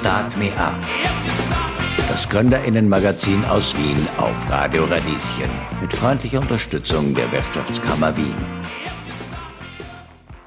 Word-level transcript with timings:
Start 0.00 0.36
Me 0.36 0.52
Up. 0.58 0.76
Das 2.08 2.28
Gründerinnenmagazin 2.28 3.44
aus 3.46 3.76
Wien 3.76 3.96
auf 4.18 4.48
Radio 4.48 4.84
Radieschen 4.84 5.50
mit 5.80 5.92
freundlicher 5.92 6.40
Unterstützung 6.40 7.16
der 7.16 7.30
Wirtschaftskammer 7.32 8.16
Wien. 8.16 8.36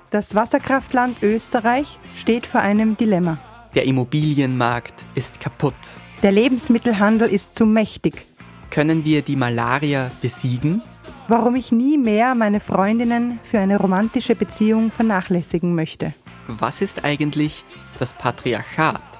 Das 0.10 0.36
Wasserkraftland 0.36 1.22
Österreich 1.22 2.00
steht 2.16 2.48
vor 2.48 2.62
einem 2.62 2.96
Dilemma. 2.96 3.40
Der 3.76 3.86
Immobilienmarkt 3.86 5.04
ist 5.16 5.42
kaputt. 5.42 5.76
Der 6.24 6.32
Lebensmittelhandel 6.32 7.28
ist 7.28 7.56
zu 7.58 7.66
mächtig. 7.66 8.26
Können 8.70 9.04
wir 9.04 9.22
die 9.22 9.36
Malaria 9.36 10.12
besiegen? 10.22 10.82
Warum 11.28 11.58
ich 11.58 11.74
nie 11.74 11.98
mehr 11.98 12.36
meine 12.36 12.62
Freundinnen 12.62 13.40
für 13.44 13.60
eine 13.60 13.78
romantische 13.78 14.36
Beziehung 14.36 14.92
vernachlässigen 14.92 15.76
möchte. 15.76 16.14
Was 16.48 16.80
ist 16.80 17.04
eigentlich 17.04 17.66
das 18.00 18.14
Patriarchat? 18.14 19.11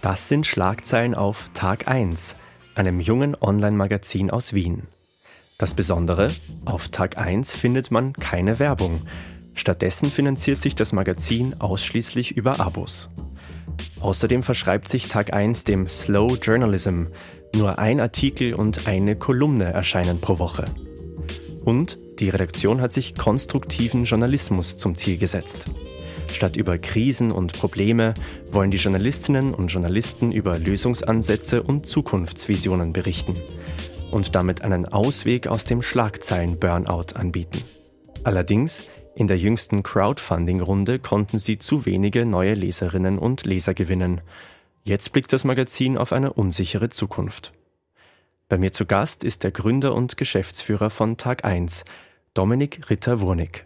Das 0.00 0.28
sind 0.28 0.46
Schlagzeilen 0.46 1.14
auf 1.14 1.50
Tag 1.54 1.88
1, 1.88 2.36
einem 2.74 3.00
jungen 3.00 3.36
Online-Magazin 3.40 4.30
aus 4.30 4.54
Wien. 4.54 4.84
Das 5.58 5.74
Besondere, 5.74 6.28
auf 6.64 6.88
Tag 6.88 7.18
1 7.18 7.54
findet 7.54 7.90
man 7.90 8.14
keine 8.14 8.58
Werbung. 8.58 9.02
Stattdessen 9.54 10.10
finanziert 10.10 10.58
sich 10.58 10.74
das 10.74 10.92
Magazin 10.92 11.60
ausschließlich 11.60 12.36
über 12.36 12.58
Abos. 12.58 13.10
Außerdem 14.00 14.42
verschreibt 14.42 14.88
sich 14.88 15.08
Tag 15.08 15.32
1 15.32 15.64
dem 15.64 15.88
Slow 15.88 16.36
Journalism. 16.42 17.04
Nur 17.54 17.78
ein 17.78 18.00
Artikel 18.00 18.54
und 18.54 18.88
eine 18.88 19.14
Kolumne 19.14 19.72
erscheinen 19.72 20.20
pro 20.20 20.38
Woche. 20.38 20.64
Und 21.64 21.98
die 22.18 22.30
Redaktion 22.30 22.80
hat 22.80 22.92
sich 22.92 23.14
konstruktiven 23.14 24.04
Journalismus 24.04 24.78
zum 24.78 24.96
Ziel 24.96 25.18
gesetzt. 25.18 25.66
Statt 26.32 26.56
über 26.56 26.78
Krisen 26.78 27.30
und 27.30 27.52
Probleme 27.52 28.14
wollen 28.50 28.70
die 28.70 28.78
Journalistinnen 28.78 29.54
und 29.54 29.68
Journalisten 29.68 30.32
über 30.32 30.58
Lösungsansätze 30.58 31.62
und 31.62 31.86
Zukunftsvisionen 31.86 32.92
berichten 32.92 33.36
und 34.10 34.34
damit 34.34 34.62
einen 34.62 34.86
Ausweg 34.86 35.46
aus 35.46 35.64
dem 35.64 35.82
Schlagzeilen-Burnout 35.82 37.14
anbieten. 37.14 37.62
Allerdings, 38.24 38.84
in 39.14 39.26
der 39.26 39.38
jüngsten 39.38 39.82
Crowdfunding-Runde 39.82 40.98
konnten 40.98 41.38
sie 41.38 41.58
zu 41.58 41.84
wenige 41.84 42.24
neue 42.24 42.54
Leserinnen 42.54 43.18
und 43.18 43.44
Leser 43.44 43.74
gewinnen. 43.74 44.20
Jetzt 44.84 45.12
blickt 45.12 45.32
das 45.32 45.44
Magazin 45.44 45.98
auf 45.98 46.12
eine 46.12 46.32
unsichere 46.32 46.88
Zukunft. 46.88 47.52
Bei 48.48 48.58
mir 48.58 48.72
zu 48.72 48.86
Gast 48.86 49.22
ist 49.22 49.44
der 49.44 49.50
Gründer 49.50 49.94
und 49.94 50.16
Geschäftsführer 50.16 50.90
von 50.90 51.16
Tag 51.18 51.44
1, 51.44 51.84
Dominik 52.34 52.90
Ritter-Wurnig. 52.90 53.64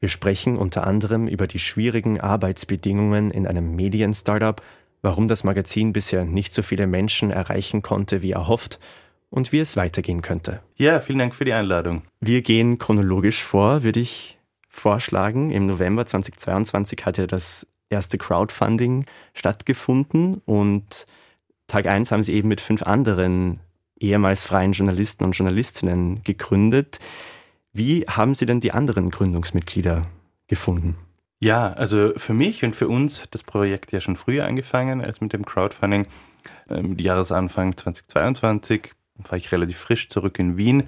Wir 0.00 0.08
sprechen 0.08 0.56
unter 0.56 0.86
anderem 0.86 1.26
über 1.26 1.46
die 1.46 1.58
schwierigen 1.58 2.20
Arbeitsbedingungen 2.20 3.30
in 3.30 3.46
einem 3.46 3.74
Medien-Startup, 3.74 4.60
warum 5.02 5.28
das 5.28 5.44
Magazin 5.44 5.92
bisher 5.92 6.24
nicht 6.24 6.52
so 6.52 6.62
viele 6.62 6.86
Menschen 6.86 7.30
erreichen 7.30 7.82
konnte, 7.82 8.22
wie 8.22 8.32
erhofft, 8.32 8.78
und 9.30 9.52
wie 9.52 9.58
es 9.58 9.76
weitergehen 9.76 10.22
könnte. 10.22 10.60
Ja, 10.76 11.00
vielen 11.00 11.18
Dank 11.18 11.34
für 11.34 11.44
die 11.44 11.52
Einladung. 11.52 12.02
Wir 12.20 12.42
gehen 12.42 12.78
chronologisch 12.78 13.42
vor, 13.42 13.82
würde 13.82 14.00
ich 14.00 14.38
vorschlagen. 14.68 15.50
Im 15.50 15.66
November 15.66 16.06
2022 16.06 17.04
hat 17.04 17.18
ja 17.18 17.26
das 17.26 17.66
erste 17.88 18.18
Crowdfunding 18.18 19.04
stattgefunden 19.34 20.40
und 20.44 21.06
Tag 21.66 21.86
1 21.86 22.12
haben 22.12 22.22
sie 22.22 22.34
eben 22.34 22.48
mit 22.48 22.60
fünf 22.60 22.82
anderen 22.82 23.60
ehemals 23.98 24.44
freien 24.44 24.72
Journalisten 24.72 25.24
und 25.24 25.32
Journalistinnen 25.32 26.22
gegründet. 26.22 26.98
Wie 27.76 28.04
haben 28.08 28.34
Sie 28.34 28.46
denn 28.46 28.60
die 28.60 28.72
anderen 28.72 29.10
Gründungsmitglieder 29.10 30.02
gefunden? 30.48 30.96
Ja, 31.40 31.74
also 31.74 32.12
für 32.16 32.32
mich 32.32 32.64
und 32.64 32.74
für 32.74 32.88
uns 32.88 33.20
hat 33.22 33.34
das 33.34 33.42
Projekt 33.42 33.92
ja 33.92 34.00
schon 34.00 34.16
früher 34.16 34.46
angefangen 34.46 35.02
als 35.02 35.20
mit 35.20 35.34
dem 35.34 35.44
Crowdfunding. 35.44 36.06
Mit 36.70 36.78
ähm, 36.78 36.98
Jahresanfang 36.98 37.76
2022 37.76 38.92
war 39.16 39.36
ich 39.36 39.52
relativ 39.52 39.76
frisch 39.76 40.08
zurück 40.08 40.38
in 40.38 40.56
Wien. 40.56 40.84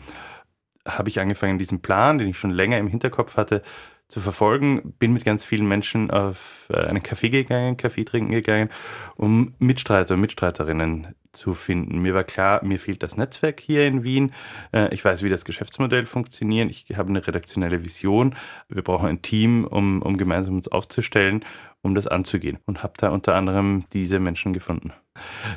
Habe 0.86 1.10
ich 1.10 1.20
angefangen, 1.20 1.58
diesen 1.58 1.82
Plan, 1.82 2.16
den 2.16 2.28
ich 2.28 2.38
schon 2.38 2.52
länger 2.52 2.78
im 2.78 2.86
Hinterkopf 2.86 3.36
hatte, 3.36 3.62
zu 4.08 4.20
verfolgen. 4.20 4.94
Bin 4.98 5.12
mit 5.12 5.26
ganz 5.26 5.44
vielen 5.44 5.68
Menschen 5.68 6.10
auf 6.10 6.68
äh, 6.70 6.86
einen 6.86 7.02
Kaffee 7.02 7.28
gegangen, 7.28 7.76
Kaffee 7.76 8.04
trinken 8.04 8.32
gegangen, 8.32 8.70
um 9.16 9.54
Mitstreiter 9.58 10.14
und 10.14 10.20
Mitstreiterinnen 10.20 11.14
zu 11.38 11.54
finden. 11.54 12.00
Mir 12.00 12.14
war 12.14 12.24
klar, 12.24 12.62
mir 12.64 12.78
fehlt 12.78 13.02
das 13.02 13.16
Netzwerk 13.16 13.60
hier 13.60 13.86
in 13.86 14.02
Wien. 14.02 14.34
Äh, 14.72 14.92
ich 14.92 15.04
weiß, 15.04 15.22
wie 15.22 15.30
das 15.30 15.44
Geschäftsmodell 15.44 16.04
funktioniert. 16.04 16.70
Ich 16.70 16.96
habe 16.96 17.08
eine 17.08 17.26
redaktionelle 17.26 17.84
Vision. 17.84 18.34
Wir 18.68 18.82
brauchen 18.82 19.08
ein 19.08 19.22
Team, 19.22 19.64
um, 19.64 20.02
um 20.02 20.18
gemeinsam 20.18 20.56
uns 20.56 20.68
aufzustellen, 20.68 21.44
um 21.80 21.94
das 21.94 22.06
anzugehen. 22.06 22.58
Und 22.66 22.82
habe 22.82 22.94
da 22.98 23.10
unter 23.10 23.34
anderem 23.34 23.84
diese 23.92 24.18
Menschen 24.18 24.52
gefunden. 24.52 24.92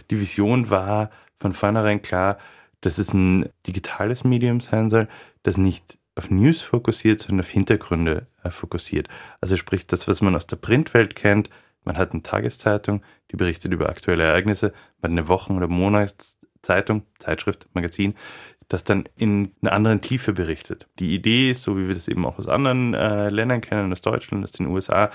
Die 0.09 0.19
Vision 0.19 0.69
war 0.69 1.09
von 1.39 1.53
vornherein 1.53 2.01
klar, 2.01 2.37
dass 2.81 2.97
es 2.97 3.13
ein 3.13 3.49
digitales 3.67 4.23
Medium 4.23 4.59
sein 4.59 4.89
soll, 4.89 5.07
das 5.43 5.57
nicht 5.57 5.97
auf 6.15 6.29
News 6.29 6.61
fokussiert, 6.61 7.21
sondern 7.21 7.45
auf 7.45 7.49
Hintergründe 7.49 8.27
äh, 8.43 8.49
fokussiert. 8.49 9.07
Also 9.39 9.55
sprich 9.55 9.87
das, 9.87 10.07
was 10.07 10.21
man 10.21 10.35
aus 10.35 10.47
der 10.47 10.57
Printwelt 10.57 11.15
kennt. 11.15 11.49
Man 11.83 11.97
hat 11.97 12.11
eine 12.11 12.23
Tageszeitung, 12.23 13.03
die 13.31 13.37
berichtet 13.37 13.73
über 13.73 13.89
aktuelle 13.89 14.23
Ereignisse. 14.23 14.73
Man 15.01 15.11
hat 15.11 15.19
eine 15.19 15.27
Wochen- 15.27 15.57
oder 15.57 15.67
Monatszeitung, 15.67 17.03
Zeitschrift, 17.19 17.67
Magazin, 17.73 18.15
das 18.67 18.83
dann 18.83 19.05
in 19.15 19.51
einer 19.61 19.73
anderen 19.73 20.01
Tiefe 20.01 20.33
berichtet. 20.33 20.87
Die 20.99 21.13
Idee 21.13 21.51
ist, 21.51 21.63
so 21.63 21.77
wie 21.77 21.87
wir 21.87 21.93
das 21.93 22.07
eben 22.07 22.25
auch 22.25 22.39
aus 22.39 22.47
anderen 22.47 22.93
äh, 22.93 23.29
Ländern 23.29 23.61
kennen, 23.61 23.91
aus 23.91 24.01
Deutschland, 24.01 24.43
aus 24.43 24.51
den 24.51 24.67
USA, 24.67 25.11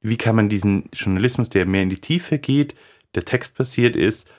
wie 0.00 0.16
kann 0.16 0.36
man 0.36 0.48
diesen 0.48 0.88
Journalismus, 0.92 1.50
der 1.50 1.66
mehr 1.66 1.82
in 1.82 1.90
die 1.90 2.00
Tiefe 2.00 2.38
geht, 2.38 2.74
der 3.14 3.24
textbasiert 3.24 3.96
ist, 3.96 4.32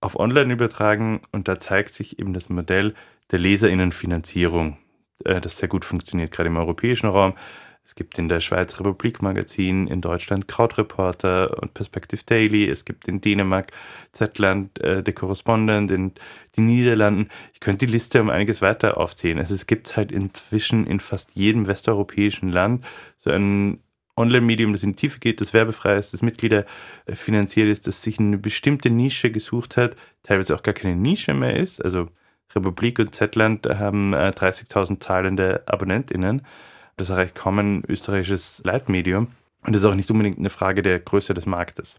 auf 0.00 0.18
Online 0.18 0.52
übertragen 0.52 1.22
und 1.32 1.48
da 1.48 1.58
zeigt 1.58 1.94
sich 1.94 2.18
eben 2.18 2.34
das 2.34 2.48
Modell 2.48 2.94
der 3.30 3.38
Leserinnenfinanzierung 3.38 4.76
äh, 5.24 5.40
das 5.40 5.58
sehr 5.58 5.68
gut 5.68 5.84
funktioniert, 5.84 6.32
gerade 6.32 6.48
im 6.48 6.56
europäischen 6.56 7.08
Raum. 7.08 7.34
Es 7.86 7.94
gibt 7.94 8.18
in 8.18 8.28
der 8.28 8.40
Schweiz 8.40 8.80
Republik 8.80 9.22
Magazin, 9.22 9.86
in 9.86 10.00
Deutschland 10.00 10.48
Krautreporter 10.48 11.62
und 11.62 11.72
Perspective 11.72 12.20
Daily. 12.26 12.68
Es 12.68 12.84
gibt 12.84 13.06
in 13.06 13.20
Dänemark 13.20 13.70
Zetland, 14.10 14.80
äh, 14.82 15.04
The 15.06 15.12
Correspondent, 15.12 15.92
in 15.92 16.12
den 16.56 16.66
Niederlanden. 16.66 17.28
Ich 17.54 17.60
könnte 17.60 17.86
die 17.86 17.92
Liste 17.92 18.20
um 18.20 18.28
einiges 18.28 18.60
weiter 18.60 18.96
aufzählen. 18.98 19.38
Also 19.38 19.54
es 19.54 19.68
gibt 19.68 19.96
halt 19.96 20.10
inzwischen 20.10 20.84
in 20.84 20.98
fast 20.98 21.30
jedem 21.34 21.68
westeuropäischen 21.68 22.50
Land 22.50 22.84
so 23.18 23.30
ein 23.30 23.78
Online-Medium, 24.16 24.72
das 24.72 24.82
in 24.82 24.90
die 24.90 24.96
Tiefe 24.96 25.20
geht, 25.20 25.40
das 25.40 25.52
werbefrei 25.54 25.96
ist, 25.96 26.12
das 26.12 26.22
Mitglieder 26.22 26.66
äh, 27.04 27.14
finanziert 27.14 27.68
ist, 27.68 27.86
das 27.86 28.02
sich 28.02 28.18
eine 28.18 28.36
bestimmte 28.36 28.90
Nische 28.90 29.30
gesucht 29.30 29.76
hat, 29.76 29.94
teilweise 30.24 30.56
auch 30.56 30.64
gar 30.64 30.74
keine 30.74 30.96
Nische 30.96 31.34
mehr 31.34 31.56
ist. 31.56 31.84
Also 31.84 32.08
Republik 32.52 32.98
und 32.98 33.14
Zetland 33.14 33.64
haben 33.66 34.12
30.000 34.12 34.94
äh, 34.94 34.98
zahlende 34.98 35.62
AbonnentInnen. 35.66 36.42
Das 36.96 37.10
erreicht 37.10 37.34
kaum 37.34 37.58
ein 37.58 37.82
österreichisches 37.86 38.62
Leitmedium. 38.64 39.28
Und 39.62 39.72
das 39.74 39.82
ist 39.82 39.86
auch 39.86 39.94
nicht 39.94 40.10
unbedingt 40.10 40.38
eine 40.38 40.50
Frage 40.50 40.82
der 40.82 40.98
Größe 40.98 41.34
des 41.34 41.46
Marktes. 41.46 41.96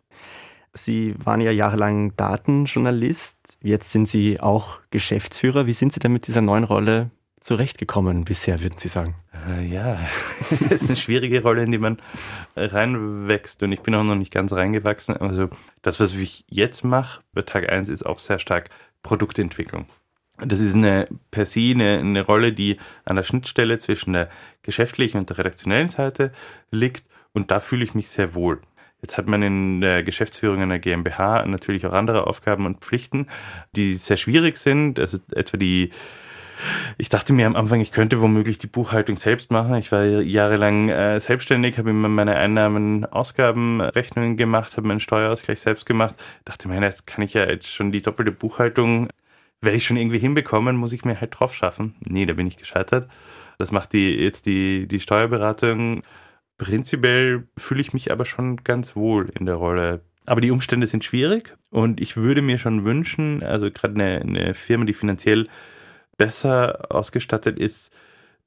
Sie 0.74 1.16
waren 1.24 1.42
ja 1.42 1.52
jahrelang 1.52 2.16
Datenjournalist. 2.16 3.58
Jetzt 3.62 3.92
sind 3.92 4.08
Sie 4.08 4.40
auch 4.40 4.80
Geschäftsführer. 4.90 5.68
Wie 5.68 5.74
sind 5.74 5.94
Sie 5.94 6.00
denn 6.00 6.14
mit 6.14 6.28
dieser 6.28 6.42
neuen 6.42 6.64
Rolle 6.64 7.12
zurechtgekommen 7.40 8.26
bisher, 8.26 8.62
würden 8.62 8.78
Sie 8.78 8.88
sagen? 8.88 9.16
Äh, 9.48 9.66
ja, 9.66 10.00
das 10.50 10.72
ist 10.72 10.88
eine 10.88 10.98
schwierige 10.98 11.42
Rolle, 11.42 11.64
in 11.64 11.72
die 11.72 11.78
man 11.78 12.02
reinwächst. 12.56 13.62
Und 13.64 13.72
ich 13.72 13.82
bin 13.82 13.96
auch 13.96 14.04
noch 14.04 14.16
nicht 14.16 14.34
ganz 14.34 14.54
reingewachsen. 14.54 15.18
Also 15.18 15.50
das, 15.82 16.00
was 16.00 16.16
ich 16.16 16.46
jetzt 16.50 16.84
mache 16.84 17.22
bei 17.34 17.42
Tag 17.44 17.72
1, 17.72 17.90
ist 17.90 18.06
auch 18.06 18.20
sehr 18.20 18.40
stark 18.40 18.70
Produktentwicklung. 19.04 19.86
Das 20.46 20.60
ist 20.60 20.76
eine 20.76 21.08
per 21.32 21.46
se 21.46 21.72
eine, 21.72 21.98
eine 21.98 22.22
Rolle, 22.22 22.54
die 22.54 22.78
an 23.06 23.16
der 23.16 23.24
Schnittstelle 23.24 23.80
zwischen 23.80 24.14
der 24.14 24.30
geschäftlichen 24.62 25.18
und 25.18 25.30
der 25.30 25.40
redaktionellen 25.40 25.88
Seite 25.88 26.32
liegt 26.70 27.06
und 27.34 27.52
da 27.52 27.60
fühle 27.60 27.84
ich 27.84 27.96
mich 27.96 28.10
sehr 28.10 28.36
wohl. 28.36 28.62
Jetzt 29.02 29.18
hat 29.18 29.28
man 29.28 29.44
in 29.44 29.80
der 29.82 30.04
Geschäftsführung 30.04 30.62
einer 30.62 30.80
GmbH 30.80 31.46
natürlich 31.46 31.86
auch 31.86 31.94
andere 31.94 32.26
Aufgaben 32.26 32.66
und 32.66 32.82
Pflichten, 32.82 33.28
die 33.76 33.96
sehr 33.96 34.18
schwierig 34.18 34.58
sind. 34.58 35.00
Also 35.00 35.20
etwa 35.32 35.58
die, 35.58 35.92
ich 36.98 37.10
dachte 37.10 37.34
mir 37.34 37.46
am 37.46 37.56
Anfang, 37.56 37.80
ich 37.80 37.92
könnte 37.92 38.22
womöglich 38.22 38.58
die 38.58 38.68
Buchhaltung 38.68 39.16
selbst 39.16 39.52
machen. 39.52 39.76
Ich 39.76 39.92
war 39.92 40.04
jahrelang 40.04 40.90
äh, 40.90 41.20
selbstständig, 41.20 41.78
habe 41.78 41.92
immer 41.92 42.10
meine 42.10 42.36
Einnahmen, 42.36 43.06
Ausgabenrechnungen 43.06 44.36
gemacht, 44.36 44.76
habe 44.78 44.88
meinen 44.88 45.00
Steuerausgleich 45.00 45.60
selbst 45.60 45.86
gemacht. 45.86 46.16
Dachte 46.44 46.68
mir, 46.68 46.82
jetzt 46.82 47.06
kann 47.06 47.24
ich 47.24 47.34
ja 47.36 47.48
jetzt 47.48 47.72
schon 47.72 47.92
die 47.92 48.02
doppelte 48.02 48.32
Buchhaltung 48.32 49.10
werde 49.62 49.78
ich 49.78 49.86
schon 49.86 49.98
irgendwie 49.98 50.20
hinbekommen, 50.20 50.76
muss 50.76 50.94
ich 50.94 51.06
mir 51.06 51.20
halt 51.20 51.40
drauf 51.40 51.54
schaffen. 51.54 51.96
Nee, 52.06 52.26
da 52.26 52.34
bin 52.34 52.48
ich 52.48 52.58
gescheitert. 52.58 53.10
Das 53.58 53.72
macht 53.72 53.94
die, 53.94 54.12
jetzt 54.16 54.46
die, 54.46 54.88
die 54.88 55.00
Steuerberatung. 55.00 56.04
Prinzipiell 56.58 57.48
fühle 57.58 57.82
ich 57.82 57.94
mich 57.94 58.12
aber 58.12 58.26
schon 58.26 58.58
ganz 58.58 58.96
wohl 58.96 59.30
in 59.38 59.46
der 59.46 59.56
Rolle. 59.56 60.02
Aber 60.26 60.42
die 60.42 60.52
Umstände 60.52 60.88
sind 60.88 61.04
schwierig 61.04 61.56
und 61.70 62.02
ich 62.02 62.18
würde 62.18 62.42
mir 62.42 62.58
schon 62.58 62.84
wünschen, 62.84 63.42
also 63.44 63.72
gerade 63.72 63.96
eine, 63.96 64.22
eine 64.22 64.54
Firma, 64.54 64.86
die 64.86 64.94
finanziell 64.94 65.48
besser 66.18 66.92
ausgestattet 66.92 67.58
ist, 67.58 67.94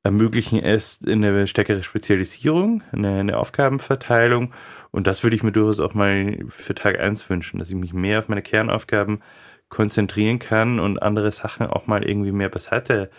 ermöglichen 0.02 0.62
es 0.62 1.00
eine 1.06 1.46
stärkere 1.46 1.82
Spezialisierung, 1.82 2.82
eine, 2.92 3.20
eine, 3.20 3.38
Aufgabenverteilung. 3.38 4.52
Und 4.90 5.06
das 5.06 5.22
würde 5.22 5.36
ich 5.36 5.42
mir 5.42 5.52
durchaus 5.52 5.80
auch 5.80 5.94
mal 5.94 6.38
für 6.48 6.74
Tag 6.74 6.98
1 6.98 7.28
wünschen, 7.28 7.58
dass 7.58 7.70
ich 7.70 7.76
mich 7.76 7.92
mehr 7.92 8.18
auf 8.18 8.28
meine 8.28 8.42
Kernaufgaben 8.42 9.20
konzentrieren 9.70 10.38
kann 10.38 10.78
und 10.78 11.02
andere 11.02 11.32
Sachen 11.32 11.66
auch 11.66 11.86
mal 11.86 12.04
irgendwie 12.04 12.32
mehr 12.32 12.50
beiseite 12.50 13.10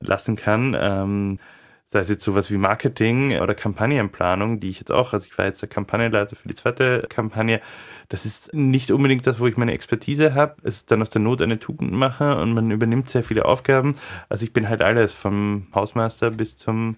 lassen 0.00 0.36
kann. 0.36 0.76
Ähm, 0.78 1.38
sei 1.86 2.00
es 2.00 2.08
jetzt 2.08 2.24
sowas 2.24 2.50
wie 2.50 2.56
Marketing 2.56 3.38
oder 3.38 3.54
Kampagnenplanung, 3.54 4.58
die 4.58 4.70
ich 4.70 4.78
jetzt 4.80 4.90
auch, 4.90 5.12
also 5.12 5.26
ich 5.30 5.38
war 5.38 5.46
jetzt 5.46 5.62
der 5.62 5.68
Kampagnenleiter 5.68 6.34
für 6.34 6.48
die 6.48 6.54
zweite 6.54 7.06
Kampagne, 7.08 7.60
das 8.08 8.24
ist 8.26 8.52
nicht 8.52 8.90
unbedingt 8.90 9.26
das, 9.26 9.38
wo 9.38 9.46
ich 9.46 9.56
meine 9.56 9.72
Expertise 9.72 10.34
habe. 10.34 10.56
Es 10.64 10.78
ist 10.78 10.90
dann 10.90 11.02
aus 11.02 11.10
der 11.10 11.20
Not 11.20 11.42
eine 11.42 11.60
Tugend 11.60 11.92
mache 11.92 12.36
und 12.36 12.54
man 12.54 12.70
übernimmt 12.70 13.08
sehr 13.08 13.22
viele 13.22 13.44
Aufgaben. 13.44 13.94
Also 14.28 14.44
ich 14.44 14.52
bin 14.52 14.68
halt 14.68 14.82
alles, 14.82 15.12
vom 15.12 15.68
Hausmeister 15.74 16.30
bis 16.32 16.56
zum 16.56 16.96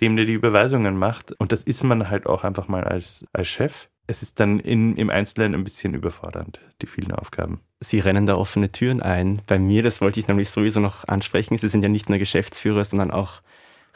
dem, 0.00 0.16
der 0.16 0.26
die 0.26 0.34
Überweisungen 0.34 0.96
macht. 0.96 1.32
Und 1.32 1.52
das 1.52 1.62
ist 1.62 1.82
man 1.84 2.10
halt 2.10 2.26
auch 2.26 2.44
einfach 2.44 2.68
mal 2.68 2.84
als, 2.84 3.24
als 3.32 3.48
Chef. 3.48 3.88
Es 4.10 4.22
ist 4.22 4.40
dann 4.40 4.58
in, 4.58 4.96
im 4.96 5.10
Einzelnen 5.10 5.54
ein 5.54 5.64
bisschen 5.64 5.92
überfordernd, 5.92 6.60
die 6.80 6.86
vielen 6.86 7.12
Aufgaben. 7.12 7.60
Sie 7.80 7.98
rennen 7.98 8.24
da 8.24 8.36
offene 8.36 8.72
Türen 8.72 9.02
ein. 9.02 9.42
Bei 9.46 9.58
mir, 9.58 9.82
das 9.82 10.00
wollte 10.00 10.18
ich 10.18 10.26
nämlich 10.28 10.48
sowieso 10.48 10.80
noch 10.80 11.06
ansprechen, 11.06 11.58
Sie 11.58 11.68
sind 11.68 11.82
ja 11.82 11.90
nicht 11.90 12.08
nur 12.08 12.18
Geschäftsführer, 12.18 12.84
sondern 12.84 13.10
auch 13.10 13.42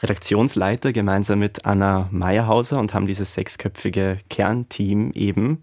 Redaktionsleiter 0.03 0.93
gemeinsam 0.93 1.39
mit 1.39 1.65
Anna 1.65 2.09
Meyerhauser 2.11 2.79
und 2.79 2.93
haben 2.93 3.07
dieses 3.07 3.33
sechsköpfige 3.33 4.19
Kernteam 4.29 5.11
eben. 5.15 5.61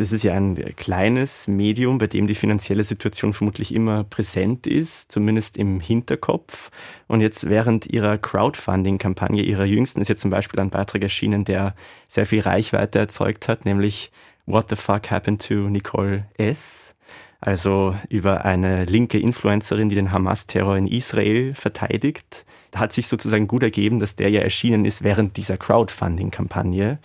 Das 0.00 0.12
ist 0.12 0.22
ja 0.22 0.32
ein 0.32 0.56
kleines 0.76 1.46
Medium, 1.46 1.98
bei 1.98 2.06
dem 2.06 2.26
die 2.26 2.34
finanzielle 2.34 2.84
Situation 2.84 3.34
vermutlich 3.34 3.74
immer 3.74 4.02
präsent 4.02 4.66
ist, 4.66 5.12
zumindest 5.12 5.58
im 5.58 5.78
Hinterkopf. 5.78 6.70
Und 7.06 7.20
jetzt 7.20 7.50
während 7.50 7.86
ihrer 7.86 8.16
Crowdfunding-Kampagne, 8.16 9.42
ihrer 9.42 9.66
jüngsten, 9.66 10.00
ist 10.00 10.08
jetzt 10.08 10.22
zum 10.22 10.30
Beispiel 10.30 10.58
ein 10.58 10.70
Beitrag 10.70 11.02
erschienen, 11.02 11.44
der 11.44 11.74
sehr 12.08 12.24
viel 12.24 12.40
Reichweite 12.40 12.98
erzeugt 12.98 13.46
hat, 13.46 13.66
nämlich 13.66 14.10
What 14.46 14.70
the 14.70 14.76
fuck 14.76 15.10
happened 15.10 15.46
to 15.46 15.68
Nicole 15.68 16.24
S? 16.38 16.94
Also 17.38 17.94
über 18.08 18.46
eine 18.46 18.86
linke 18.86 19.18
Influencerin, 19.18 19.90
die 19.90 19.96
den 19.96 20.12
Hamas-Terror 20.12 20.78
in 20.78 20.86
Israel 20.86 21.52
verteidigt 21.52 22.46
hat 22.74 22.92
sich 22.92 23.08
sozusagen 23.08 23.48
gut 23.48 23.62
ergeben, 23.62 24.00
dass 24.00 24.16
der 24.16 24.30
ja 24.30 24.40
erschienen 24.40 24.84
ist 24.84 25.02
während 25.02 25.36
dieser 25.36 25.56
Crowdfunding-Kampagne. 25.56 26.98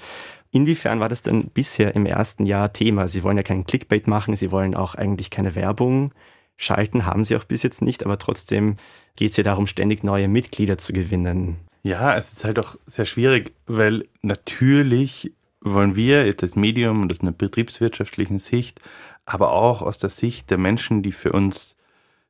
Inwiefern 0.55 1.01
war 1.01 1.09
das 1.09 1.21
denn 1.21 1.49
bisher 1.49 1.95
im 1.95 2.05
ersten 2.05 2.45
Jahr 2.45 2.71
Thema? 2.71 3.09
Sie 3.09 3.23
wollen 3.23 3.35
ja 3.35 3.43
keinen 3.43 3.65
Clickbait 3.65 4.07
machen, 4.07 4.37
Sie 4.37 4.51
wollen 4.51 4.73
auch 4.73 4.95
eigentlich 4.95 5.29
keine 5.29 5.53
Werbung 5.53 6.13
schalten, 6.55 7.05
haben 7.05 7.25
Sie 7.25 7.35
auch 7.35 7.43
bis 7.43 7.61
jetzt 7.61 7.81
nicht, 7.81 8.05
aber 8.05 8.17
trotzdem 8.17 8.77
geht 9.17 9.31
es 9.31 9.37
ja 9.37 9.43
darum, 9.43 9.67
ständig 9.67 10.05
neue 10.05 10.29
Mitglieder 10.29 10.77
zu 10.77 10.93
gewinnen. 10.93 11.57
Ja, 11.83 12.15
es 12.15 12.31
ist 12.31 12.45
halt 12.45 12.57
auch 12.57 12.77
sehr 12.87 13.03
schwierig, 13.03 13.53
weil 13.65 14.07
natürlich 14.21 15.33
wollen 15.59 15.97
wir 15.97 16.25
jetzt 16.25 16.41
das 16.41 16.55
Medium 16.55 17.01
und 17.01 17.11
aus 17.11 17.19
einer 17.19 17.33
betriebswirtschaftlichen 17.33 18.39
Sicht, 18.39 18.79
aber 19.25 19.51
auch 19.51 19.81
aus 19.81 19.97
der 19.97 20.09
Sicht 20.09 20.51
der 20.51 20.57
Menschen, 20.57 21.03
die 21.03 21.11
für 21.11 21.33
uns 21.33 21.75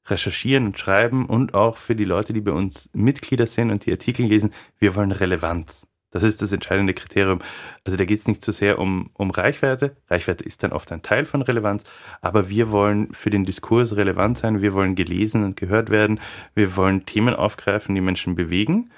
recherchieren 0.08 0.66
und 0.66 0.80
schreiben 0.80 1.28
und 1.28 1.54
auch 1.54 1.78
für 1.78 1.96
die 1.96 2.06
Leute, 2.06 2.34
die 2.34 2.42
bei 2.42 2.54
uns 2.54 2.90
Mitglieder 2.92 3.46
sind 3.46 3.70
und 3.70 3.86
die 3.86 3.92
Artikel 3.92 4.26
lesen, 4.26 4.52
wir 4.80 4.96
wollen 4.96 5.12
Relevanz. 5.12 5.86
Das 6.16 6.24
ist 6.24 6.42
das 6.42 6.54
entscheidende 6.54 6.94
Kriterium. 6.94 7.40
Also 7.84 7.98
da 7.98 8.06
geht 8.06 8.20
es 8.20 8.26
nicht 8.26 8.42
so 8.42 8.54
sehr 8.54 8.80
um, 8.80 9.10
um 9.16 9.32
Reichweite. 9.32 9.98
Reichweite 10.10 10.46
ist 10.46 10.64
dann 10.64 10.72
oft 10.72 10.90
ein 10.94 11.02
Teil 11.02 11.26
von 11.26 11.42
Relevanz, 11.42 11.84
aber 12.22 12.48
wir 12.48 12.72
wollen 12.72 13.14
für 13.14 13.30
den 13.30 13.44
Diskurs 13.44 13.98
relevant 13.98 14.38
sein, 14.38 14.62
wir 14.62 14.74
wollen 14.74 14.96
gelesen 14.96 15.44
und 15.44 15.58
gehört 15.58 15.90
werden, 15.90 16.22
wir 16.54 16.78
wollen 16.78 17.06
Themen 17.06 17.34
aufgreifen, 17.34 17.96
die 17.96 18.02
Menschen 18.02 18.36
bewegen 18.36 18.90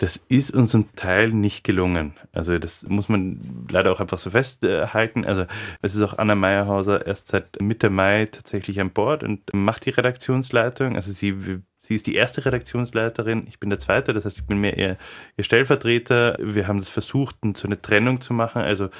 das 0.00 0.16
ist 0.16 0.54
uns 0.54 0.70
zum 0.70 0.94
Teil 0.96 1.28
nicht 1.28 1.62
gelungen. 1.62 2.14
Also 2.32 2.58
das 2.58 2.86
muss 2.88 3.10
man 3.10 3.66
leider 3.68 3.92
auch 3.92 4.00
einfach 4.00 4.18
so 4.18 4.30
festhalten. 4.30 5.26
Also 5.26 5.44
es 5.82 5.94
ist 5.94 6.00
auch 6.00 6.16
Anna 6.16 6.34
Meyerhauser 6.34 7.06
erst 7.06 7.28
seit 7.28 7.60
Mitte 7.60 7.90
Mai 7.90 8.24
tatsächlich 8.24 8.80
an 8.80 8.92
Bord 8.92 9.22
und 9.22 9.52
macht 9.52 9.84
die 9.84 9.90
Redaktionsleitung. 9.90 10.96
Also 10.96 11.12
sie, 11.12 11.60
sie 11.90 11.96
ist 11.96 12.06
die 12.06 12.14
erste 12.14 12.44
Redaktionsleiterin, 12.44 13.48
ich 13.48 13.58
bin 13.58 13.68
der 13.68 13.80
zweite, 13.80 14.12
das 14.12 14.24
heißt, 14.24 14.38
ich 14.38 14.46
bin 14.46 14.58
mehr 14.58 14.78
ihr, 14.78 14.96
ihr 15.36 15.44
Stellvertreter. 15.44 16.36
Wir 16.38 16.68
haben 16.68 16.78
das 16.78 16.88
versucht, 16.88 17.34
so 17.56 17.66
eine 17.66 17.82
Trennung 17.82 18.20
zu 18.20 18.32
machen. 18.32 18.62
Also 18.62 18.90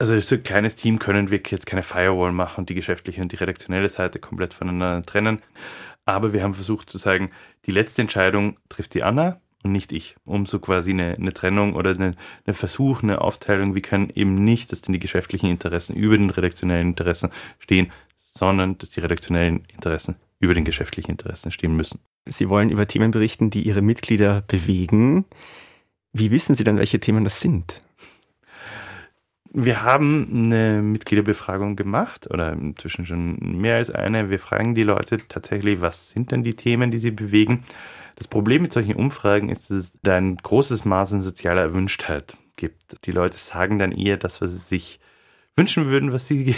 also 0.00 0.18
so 0.18 0.34
ein 0.36 0.42
kleines 0.42 0.74
Team 0.76 0.98
können 0.98 1.30
wir 1.30 1.40
jetzt 1.48 1.66
keine 1.66 1.82
Firewall 1.82 2.32
machen 2.32 2.62
und 2.62 2.68
die 2.68 2.74
geschäftliche 2.74 3.20
und 3.20 3.30
die 3.30 3.36
redaktionelle 3.36 3.88
Seite 3.88 4.18
komplett 4.18 4.54
voneinander 4.54 5.02
trennen. 5.02 5.40
Aber 6.04 6.32
wir 6.32 6.42
haben 6.42 6.54
versucht 6.54 6.90
zu 6.90 6.98
sagen, 6.98 7.30
die 7.66 7.72
letzte 7.72 8.02
Entscheidung 8.02 8.58
trifft 8.68 8.94
die 8.94 9.04
Anna 9.04 9.40
und 9.62 9.72
nicht 9.72 9.92
ich, 9.92 10.16
um 10.24 10.46
so 10.46 10.58
quasi 10.58 10.92
eine, 10.92 11.14
eine 11.14 11.32
Trennung 11.32 11.74
oder 11.74 11.90
eine, 11.90 12.14
eine 12.44 12.54
Versuch, 12.54 13.02
eine 13.02 13.20
Aufteilung, 13.20 13.74
wie 13.74 13.82
können 13.82 14.10
eben 14.14 14.42
nicht, 14.44 14.72
dass 14.72 14.82
denn 14.82 14.94
die 14.94 15.00
geschäftlichen 15.00 15.48
Interessen 15.48 15.94
über 15.94 16.16
den 16.16 16.30
redaktionellen 16.30 16.88
Interessen 16.88 17.30
stehen, 17.58 17.92
sondern 18.18 18.78
dass 18.78 18.90
die 18.90 19.00
redaktionellen 19.00 19.64
Interessen 19.72 20.16
über 20.40 20.54
den 20.54 20.64
geschäftlichen 20.64 21.12
Interessen 21.12 21.50
stehen 21.50 21.76
müssen. 21.76 22.00
Sie 22.26 22.48
wollen 22.48 22.70
über 22.70 22.86
Themen 22.86 23.10
berichten, 23.10 23.50
die 23.50 23.62
Ihre 23.62 23.82
Mitglieder 23.82 24.42
bewegen. 24.46 25.24
Wie 26.12 26.30
wissen 26.30 26.54
Sie 26.54 26.64
dann, 26.64 26.78
welche 26.78 27.00
Themen 27.00 27.24
das 27.24 27.40
sind? 27.40 27.80
Wir 29.50 29.82
haben 29.82 30.28
eine 30.30 30.82
Mitgliederbefragung 30.82 31.74
gemacht 31.74 32.30
oder 32.30 32.52
inzwischen 32.52 33.06
schon 33.06 33.36
mehr 33.60 33.76
als 33.76 33.90
eine. 33.90 34.28
Wir 34.28 34.38
fragen 34.38 34.74
die 34.74 34.82
Leute 34.82 35.18
tatsächlich, 35.26 35.80
was 35.80 36.10
sind 36.10 36.32
denn 36.32 36.44
die 36.44 36.54
Themen, 36.54 36.90
die 36.90 36.98
sie 36.98 37.10
bewegen? 37.10 37.64
Das 38.16 38.28
Problem 38.28 38.62
mit 38.62 38.72
solchen 38.72 38.94
Umfragen 38.94 39.48
ist, 39.48 39.70
dass 39.70 39.76
es 39.76 39.98
da 40.02 40.16
ein 40.16 40.36
großes 40.36 40.84
Maß 40.84 41.14
an 41.14 41.22
sozialer 41.22 41.62
Erwünschtheit 41.62 42.36
gibt. 42.56 43.06
Die 43.06 43.10
Leute 43.10 43.38
sagen 43.38 43.78
dann 43.78 43.92
eher 43.92 44.18
das, 44.18 44.42
was 44.42 44.50
sie 44.50 44.58
sich 44.58 45.00
wünschen 45.58 45.86
würden, 45.88 46.12
was 46.12 46.28
sie 46.28 46.54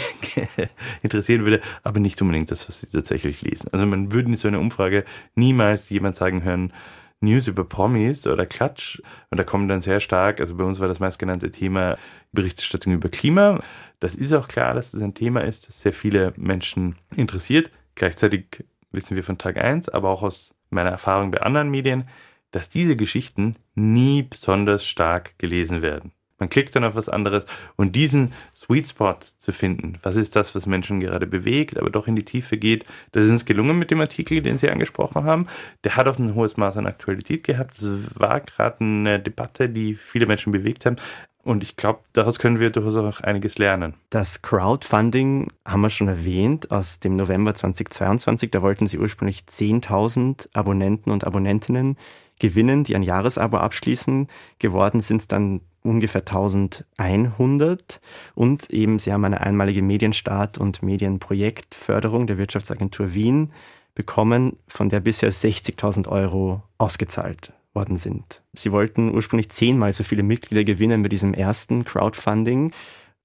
interessieren 1.01 1.43
würde, 1.43 1.61
aber 1.83 1.99
nicht 1.99 2.21
unbedingt 2.21 2.51
das, 2.51 2.67
was 2.67 2.81
sie 2.81 2.87
tatsächlich 2.87 3.41
lesen. 3.41 3.69
Also 3.73 3.85
man 3.85 4.13
würde 4.13 4.29
in 4.29 4.35
so 4.35 4.47
einer 4.47 4.59
Umfrage 4.59 5.03
niemals 5.35 5.89
jemand 5.89 6.15
sagen 6.15 6.43
hören, 6.43 6.71
News 7.19 7.47
über 7.47 7.63
Promis 7.63 8.25
oder 8.27 8.45
Klatsch. 8.45 9.01
Und 9.29 9.37
da 9.37 9.43
kommen 9.43 9.67
dann 9.67 9.81
sehr 9.81 9.99
stark, 9.99 10.39
also 10.39 10.55
bei 10.55 10.63
uns 10.63 10.79
war 10.79 10.87
das 10.87 10.99
meistgenannte 10.99 11.51
Thema 11.51 11.97
Berichterstattung 12.31 12.93
über 12.93 13.09
Klima. 13.09 13.61
Das 13.99 14.15
ist 14.15 14.33
auch 14.33 14.47
klar, 14.47 14.73
dass 14.73 14.91
das 14.91 15.01
ein 15.01 15.13
Thema 15.13 15.41
ist, 15.41 15.67
das 15.67 15.81
sehr 15.81 15.93
viele 15.93 16.33
Menschen 16.35 16.95
interessiert. 17.15 17.71
Gleichzeitig 17.95 18.65
wissen 18.91 19.15
wir 19.15 19.23
von 19.23 19.37
Tag 19.37 19.57
1, 19.57 19.89
aber 19.89 20.09
auch 20.09 20.23
aus 20.23 20.55
meiner 20.69 20.89
Erfahrung 20.89 21.31
bei 21.31 21.41
anderen 21.41 21.69
Medien, 21.69 22.07
dass 22.51 22.69
diese 22.69 22.95
Geschichten 22.95 23.55
nie 23.75 24.23
besonders 24.23 24.85
stark 24.85 25.37
gelesen 25.37 25.81
werden. 25.81 26.11
Man 26.41 26.49
klickt 26.49 26.75
dann 26.75 26.83
auf 26.83 26.95
was 26.95 27.07
anderes 27.07 27.45
und 27.75 27.95
diesen 27.95 28.33
Sweet 28.55 28.87
Spot 28.87 29.15
zu 29.37 29.51
finden, 29.51 29.99
was 30.01 30.15
ist 30.15 30.35
das, 30.35 30.55
was 30.55 30.65
Menschen 30.65 30.99
gerade 30.99 31.27
bewegt, 31.27 31.77
aber 31.77 31.91
doch 31.91 32.07
in 32.07 32.15
die 32.15 32.25
Tiefe 32.25 32.57
geht, 32.57 32.83
das 33.11 33.25
ist 33.25 33.29
uns 33.29 33.45
gelungen 33.45 33.77
mit 33.77 33.91
dem 33.91 34.01
Artikel, 34.01 34.41
den 34.41 34.57
Sie 34.57 34.67
angesprochen 34.67 35.23
haben. 35.23 35.45
Der 35.83 35.95
hat 35.95 36.07
auch 36.07 36.17
ein 36.17 36.33
hohes 36.33 36.57
Maß 36.57 36.77
an 36.77 36.87
Aktualität 36.87 37.43
gehabt. 37.43 37.75
Das 37.79 38.19
war 38.19 38.39
gerade 38.39 38.77
eine 38.79 39.19
Debatte, 39.19 39.69
die 39.69 39.93
viele 39.93 40.25
Menschen 40.25 40.51
bewegt 40.51 40.87
haben. 40.87 40.95
Und 41.43 41.61
ich 41.61 41.75
glaube, 41.75 41.99
daraus 42.13 42.39
können 42.39 42.59
wir 42.59 42.71
durchaus 42.71 42.97
auch 42.97 43.21
einiges 43.21 43.59
lernen. 43.59 43.93
Das 44.09 44.41
Crowdfunding 44.41 45.51
haben 45.63 45.81
wir 45.81 45.91
schon 45.91 46.07
erwähnt 46.07 46.71
aus 46.71 46.99
dem 46.99 47.17
November 47.17 47.53
2022. 47.53 48.49
Da 48.49 48.63
wollten 48.63 48.87
Sie 48.87 48.97
ursprünglich 48.97 49.43
10.000 49.47 50.49
Abonnenten 50.53 51.11
und 51.11 51.23
Abonnentinnen 51.23 51.97
gewinnen, 52.39 52.83
die 52.83 52.95
ein 52.95 53.03
Jahresabo 53.03 53.57
abschließen. 53.57 54.27
Geworden 54.57 55.01
sind 55.01 55.21
es 55.21 55.27
dann 55.27 55.61
ungefähr 55.83 56.21
1100 56.21 58.01
und 58.35 58.69
eben 58.69 58.99
Sie 58.99 59.11
haben 59.11 59.25
eine 59.25 59.41
einmalige 59.41 59.81
Medienstart- 59.81 60.57
und 60.57 60.83
Medienprojektförderung 60.83 62.27
der 62.27 62.37
Wirtschaftsagentur 62.37 63.13
Wien 63.13 63.49
bekommen, 63.95 64.57
von 64.67 64.89
der 64.89 64.99
bisher 64.99 65.31
60.000 65.31 66.07
Euro 66.07 66.63
ausgezahlt 66.77 67.53
worden 67.73 67.97
sind. 67.97 68.41
Sie 68.53 68.71
wollten 68.71 69.13
ursprünglich 69.13 69.49
zehnmal 69.49 69.93
so 69.93 70.03
viele 70.03 70.23
Mitglieder 70.23 70.63
gewinnen 70.63 71.03
bei 71.03 71.09
diesem 71.09 71.33
ersten 71.33 71.85
Crowdfunding. 71.85 72.71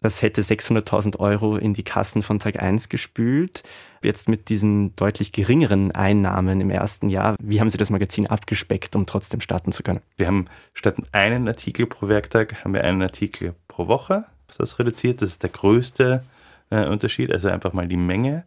Das 0.07 0.23
hätte 0.23 0.41
600.000 0.41 1.19
Euro 1.19 1.57
in 1.57 1.75
die 1.75 1.83
Kassen 1.83 2.23
von 2.23 2.39
Tag 2.39 2.63
1 2.63 2.91
gespült. 2.91 3.65
Jetzt 4.05 4.29
mit 4.29 4.51
diesen 4.51 4.95
deutlich 4.95 5.33
geringeren 5.33 5.91
Einnahmen 5.91 6.61
im 6.61 6.71
ersten 6.71 7.09
Jahr, 7.09 7.35
wie 7.43 7.59
haben 7.59 7.71
Sie 7.71 7.77
das 7.77 7.91
Magazin 7.91 8.29
abgespeckt, 8.29 8.95
um 8.95 9.07
trotzdem 9.07 9.41
starten 9.41 9.73
zu 9.73 9.83
können? 9.83 10.01
Wir 10.17 10.29
haben 10.29 10.47
statt 10.75 10.95
einen 11.11 11.49
Artikel 11.49 11.87
pro 11.87 12.07
Werktag, 12.07 12.63
haben 12.63 12.73
wir 12.73 12.85
einen 12.85 13.03
Artikel 13.03 13.57
pro 13.67 13.89
Woche. 13.89 14.27
Das 14.57 14.79
reduziert, 14.79 15.23
das 15.23 15.31
ist 15.31 15.43
der 15.43 15.51
größte 15.51 16.23
äh, 16.71 16.87
Unterschied, 16.87 17.33
also 17.33 17.49
einfach 17.49 17.73
mal 17.73 17.89
die 17.89 17.97
Menge. 17.97 18.45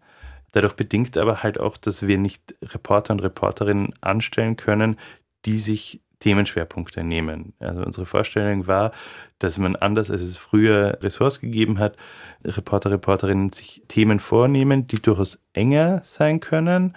Dadurch 0.54 0.76
bedingt 0.76 1.18
aber 1.18 1.44
halt 1.44 1.60
auch, 1.60 1.76
dass 1.76 2.08
wir 2.08 2.18
nicht 2.18 2.56
Reporter 2.62 3.12
und 3.12 3.20
Reporterinnen 3.20 3.92
anstellen 4.00 4.56
können, 4.56 4.98
die 5.44 5.60
sich 5.60 6.00
Themenschwerpunkte 6.20 7.04
nehmen. 7.04 7.54
Also 7.60 7.82
unsere 7.84 8.06
Vorstellung 8.06 8.68
war, 8.68 8.92
dass 9.40 9.58
man 9.58 9.76
anders 9.76 10.12
als 10.12 10.22
es 10.22 10.38
früher 10.38 11.00
Ressorts 11.02 11.40
gegeben 11.40 11.80
hat, 11.80 11.96
Reporter, 12.44 12.92
Reporterinnen 12.92 13.52
sich 13.54 13.84
Themen 13.88 14.20
vornehmen, 14.20 14.88
die 14.88 15.02
durchaus 15.02 15.40
enger 15.54 16.02
sein 16.04 16.40
können, 16.40 16.96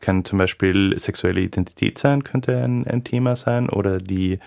Kann 0.00 0.24
zum 0.24 0.38
Beispiel 0.38 0.98
sexuelle 0.98 1.40
Identität 1.40 1.98
sein, 1.98 2.22
könnte 2.22 2.62
ein, 2.62 2.86
ein 2.86 3.02
Thema 3.02 3.34
sein 3.34 3.70
oder 3.70 3.98
die 3.98 4.40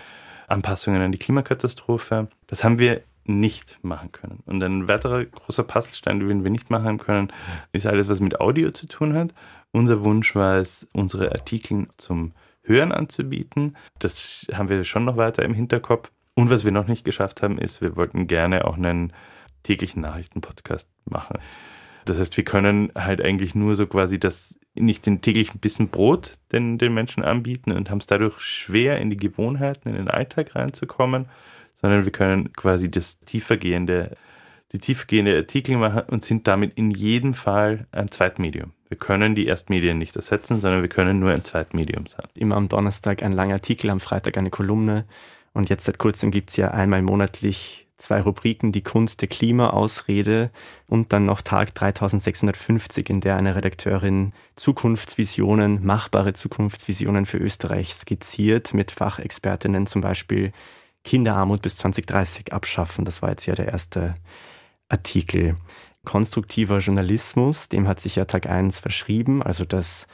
Anpassungen 0.46 1.02
an 1.02 1.12
die 1.12 1.18
Klimakatastrophe. 1.18 2.28
Das 2.46 2.62
haben 2.62 2.78
wir 2.78 3.02
nicht 3.24 3.78
machen 3.82 4.12
können. 4.12 4.42
Und 4.46 4.62
ein 4.62 4.88
weiterer 4.88 5.24
großer 5.24 5.64
Puzzlestein, 5.64 6.20
den 6.20 6.44
wir 6.44 6.50
nicht 6.50 6.70
machen 6.70 6.98
können, 6.98 7.32
ist 7.72 7.86
alles, 7.86 8.08
was 8.08 8.20
mit 8.20 8.40
Audio 8.40 8.70
zu 8.70 8.86
tun 8.86 9.14
hat. 9.14 9.34
Unser 9.72 10.04
Wunsch 10.04 10.34
war 10.34 10.58
es, 10.58 10.88
unsere 10.92 11.32
Artikel 11.32 11.88
zum 11.96 12.32
Hören 12.62 12.92
anzubieten. 12.92 13.76
Das 13.98 14.46
haben 14.52 14.68
wir 14.68 14.84
schon 14.84 15.04
noch 15.04 15.16
weiter 15.16 15.44
im 15.44 15.54
Hinterkopf. 15.54 16.10
Und 16.34 16.50
was 16.50 16.64
wir 16.64 16.72
noch 16.72 16.86
nicht 16.86 17.04
geschafft 17.04 17.42
haben, 17.42 17.58
ist, 17.58 17.82
wir 17.82 17.96
wollten 17.96 18.26
gerne 18.26 18.64
auch 18.64 18.76
einen 18.76 19.12
täglichen 19.62 20.02
Nachrichtenpodcast 20.02 20.90
machen. 21.04 21.38
Das 22.04 22.18
heißt, 22.18 22.36
wir 22.36 22.44
können 22.44 22.90
halt 22.94 23.20
eigentlich 23.20 23.54
nur 23.54 23.74
so 23.74 23.86
quasi 23.86 24.18
das 24.18 24.58
nicht 24.74 25.04
den 25.06 25.20
täglichen 25.20 25.60
Bissen 25.60 25.88
Brot 25.88 26.38
den, 26.52 26.78
den 26.78 26.94
Menschen 26.94 27.24
anbieten 27.24 27.72
und 27.72 27.90
haben 27.90 27.98
es 27.98 28.06
dadurch 28.06 28.40
schwer 28.40 28.98
in 28.98 29.10
die 29.10 29.16
Gewohnheiten, 29.16 29.88
in 29.88 29.96
den 29.96 30.08
Alltag 30.08 30.54
reinzukommen, 30.54 31.26
sondern 31.74 32.04
wir 32.04 32.12
können 32.12 32.52
quasi 32.52 32.90
das 32.90 33.20
tiefergehende, 33.20 34.16
die 34.72 34.78
tiefergehende 34.78 35.36
Artikel 35.36 35.76
machen 35.76 36.02
und 36.08 36.24
sind 36.24 36.46
damit 36.46 36.74
in 36.76 36.90
jedem 36.90 37.34
Fall 37.34 37.86
ein 37.92 38.10
Zweitmedium. 38.10 38.72
Wir 38.88 38.98
können 38.98 39.34
die 39.34 39.46
Erstmedien 39.46 39.98
nicht 39.98 40.16
ersetzen, 40.16 40.60
sondern 40.60 40.82
wir 40.82 40.88
können 40.88 41.18
nur 41.18 41.30
ein 41.30 41.44
Zweitmedium 41.44 42.06
sein. 42.06 42.26
Immer 42.34 42.56
am 42.56 42.68
Donnerstag 42.68 43.22
ein 43.22 43.32
langer 43.32 43.54
Artikel, 43.54 43.90
am 43.90 44.00
Freitag 44.00 44.36
eine 44.36 44.50
Kolumne. 44.50 45.06
Und 45.52 45.68
jetzt 45.68 45.84
seit 45.84 45.98
kurzem 45.98 46.30
gibt 46.30 46.50
es 46.50 46.56
ja 46.56 46.70
einmal 46.70 47.02
monatlich 47.02 47.88
zwei 47.98 48.20
Rubriken, 48.20 48.72
die 48.72 48.82
Kunst 48.82 49.20
der 49.20 49.28
Klimaausrede 49.28 50.50
und 50.86 51.12
dann 51.12 51.26
noch 51.26 51.42
Tag 51.42 51.74
3650, 51.74 53.10
in 53.10 53.20
der 53.20 53.36
eine 53.36 53.54
Redakteurin 53.54 54.32
Zukunftsvisionen, 54.56 55.84
machbare 55.84 56.32
Zukunftsvisionen 56.32 57.26
für 57.26 57.38
Österreich 57.38 57.94
skizziert, 57.94 58.74
mit 58.74 58.90
Fachexpertinnen 58.90 59.86
zum 59.86 60.00
Beispiel 60.00 60.52
Kinderarmut 61.04 61.62
bis 61.62 61.76
2030 61.76 62.52
abschaffen. 62.52 63.04
Das 63.04 63.22
war 63.22 63.30
jetzt 63.30 63.46
ja 63.46 63.54
der 63.54 63.68
erste 63.68 64.14
Artikel. 64.90 65.56
Konstruktiver 66.04 66.78
Journalismus, 66.78 67.68
dem 67.68 67.86
hat 67.86 68.00
sich 68.00 68.16
ja 68.16 68.24
Tag 68.24 68.46
1 68.46 68.78
verschrieben, 68.78 69.42
also 69.42 69.64
dass 69.64 70.06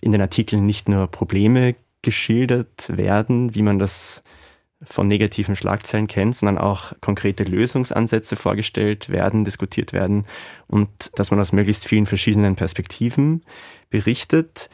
in 0.00 0.12
den 0.12 0.20
Artikeln 0.20 0.66
nicht 0.66 0.88
nur 0.88 1.06
Probleme 1.08 1.74
geschildert 2.02 2.96
werden, 2.96 3.54
wie 3.54 3.62
man 3.62 3.78
das 3.78 4.22
von 4.82 5.06
negativen 5.06 5.56
Schlagzeilen 5.56 6.08
kennt, 6.08 6.36
sondern 6.36 6.58
auch 6.58 6.92
konkrete 7.00 7.44
Lösungsansätze 7.44 8.36
vorgestellt 8.36 9.08
werden, 9.08 9.44
diskutiert 9.44 9.92
werden 9.92 10.26
und 10.66 11.10
dass 11.14 11.30
man 11.30 11.40
aus 11.40 11.52
möglichst 11.52 11.86
vielen 11.86 12.06
verschiedenen 12.06 12.56
Perspektiven 12.56 13.42
berichtet. 13.90 14.70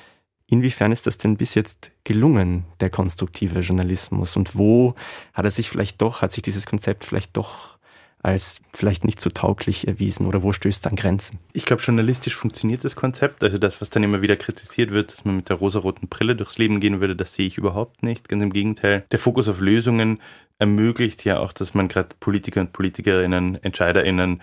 Inwiefern 0.47 0.93
ist 0.93 1.07
das 1.07 1.19
denn 1.19 1.37
bis 1.37 1.55
jetzt 1.55 1.91
gelungen, 2.05 2.65
der 2.81 2.89
konstruktive 2.89 3.61
Journalismus? 3.61 4.35
Und 4.37 4.57
wo 4.57 4.95
hat 5.35 5.45
er 5.45 5.51
sich 5.51 5.69
vielleicht 5.69 6.01
doch, 6.01 6.23
hat 6.23 6.33
sich 6.33 6.43
dieses 6.43 6.65
Konzept 6.65 7.05
vielleicht 7.05 7.37
doch 7.37 7.78
als 8.23 8.61
vielleicht 8.75 9.05
nicht 9.05 9.21
so 9.21 9.31
tauglich 9.31 9.87
erwiesen 9.87 10.27
oder 10.27 10.43
wo 10.43 10.53
stößt 10.53 10.85
es 10.85 10.91
an 10.91 10.97
Grenzen? 10.97 11.39
Ich 11.53 11.65
glaube, 11.65 11.83
journalistisch 11.83 12.35
funktioniert 12.35 12.85
das 12.85 12.97
Konzept. 12.97 13.45
Also 13.45 13.59
das, 13.59 13.81
was 13.81 13.91
dann 13.91 14.03
immer 14.03 14.23
wieder 14.23 14.37
kritisiert 14.37 14.91
wird, 14.91 15.13
dass 15.13 15.25
man 15.25 15.37
mit 15.37 15.49
der 15.49 15.57
rosaroten 15.57 16.09
Brille 16.09 16.35
durchs 16.35 16.59
Leben 16.59 16.81
gehen 16.81 17.01
würde, 17.01 17.15
das 17.15 17.35
sehe 17.35 17.47
ich 17.47 17.59
überhaupt 17.59 18.03
nicht. 18.03 18.29
Ganz 18.29 18.43
im 18.43 18.53
Gegenteil. 18.53 19.05
Der 19.13 19.19
Fokus 19.19 19.49
auf 19.49 19.61
Lösungen 19.61 20.21
ermöglicht 20.59 21.25
ja 21.25 21.39
auch, 21.39 21.53
dass 21.53 21.75
man 21.75 21.89
gerade 21.89 22.09
Politiker 22.19 22.61
und 22.61 22.73
Politikerinnen, 22.73 23.63
EntscheiderInnen, 23.63 24.43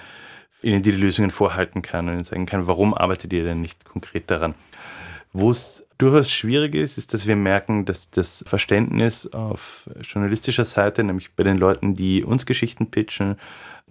ihnen 0.62 0.82
die 0.82 0.92
Lösungen 0.92 1.32
vorhalten 1.32 1.82
kann 1.82 2.10
und 2.10 2.26
sagen 2.26 2.46
kann, 2.46 2.68
warum 2.68 2.94
arbeitet 2.94 3.34
ihr 3.34 3.44
denn 3.44 3.62
nicht 3.62 3.84
konkret 3.86 4.32
daran? 4.32 4.56
Wo 5.38 5.52
es 5.52 5.86
durchaus 5.98 6.32
schwierig 6.32 6.76
ist, 6.76 6.98
ist, 6.98 7.14
dass 7.14 7.28
wir 7.28 7.36
merken, 7.36 7.84
dass 7.84 8.10
das 8.10 8.46
Verständnis 8.48 9.28
auf 9.34 9.90
journalistischer 10.02 10.64
Seite, 10.64 11.04
nämlich 11.04 11.34
bei 11.34 11.44
den 11.44 11.58
Leuten, 11.58 11.94
die 11.94 12.24
uns 12.24 12.46
Geschichten 12.46 12.90
pitchen, 12.90 13.36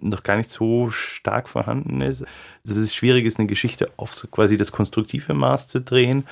noch 0.01 0.23
gar 0.23 0.37
nicht 0.37 0.49
so 0.49 0.89
stark 0.89 1.47
vorhanden 1.47 2.01
ist. 2.01 2.25
Dass 2.63 2.77
es 2.77 2.95
schwierig 2.95 3.25
ist, 3.25 3.37
eine 3.37 3.47
Geschichte 3.47 3.91
auf 3.95 4.27
quasi 4.31 4.57
das 4.57 4.71
konstruktive 4.71 5.35
Maß 5.35 5.67
zu 5.67 5.81
drehen, 5.81 6.25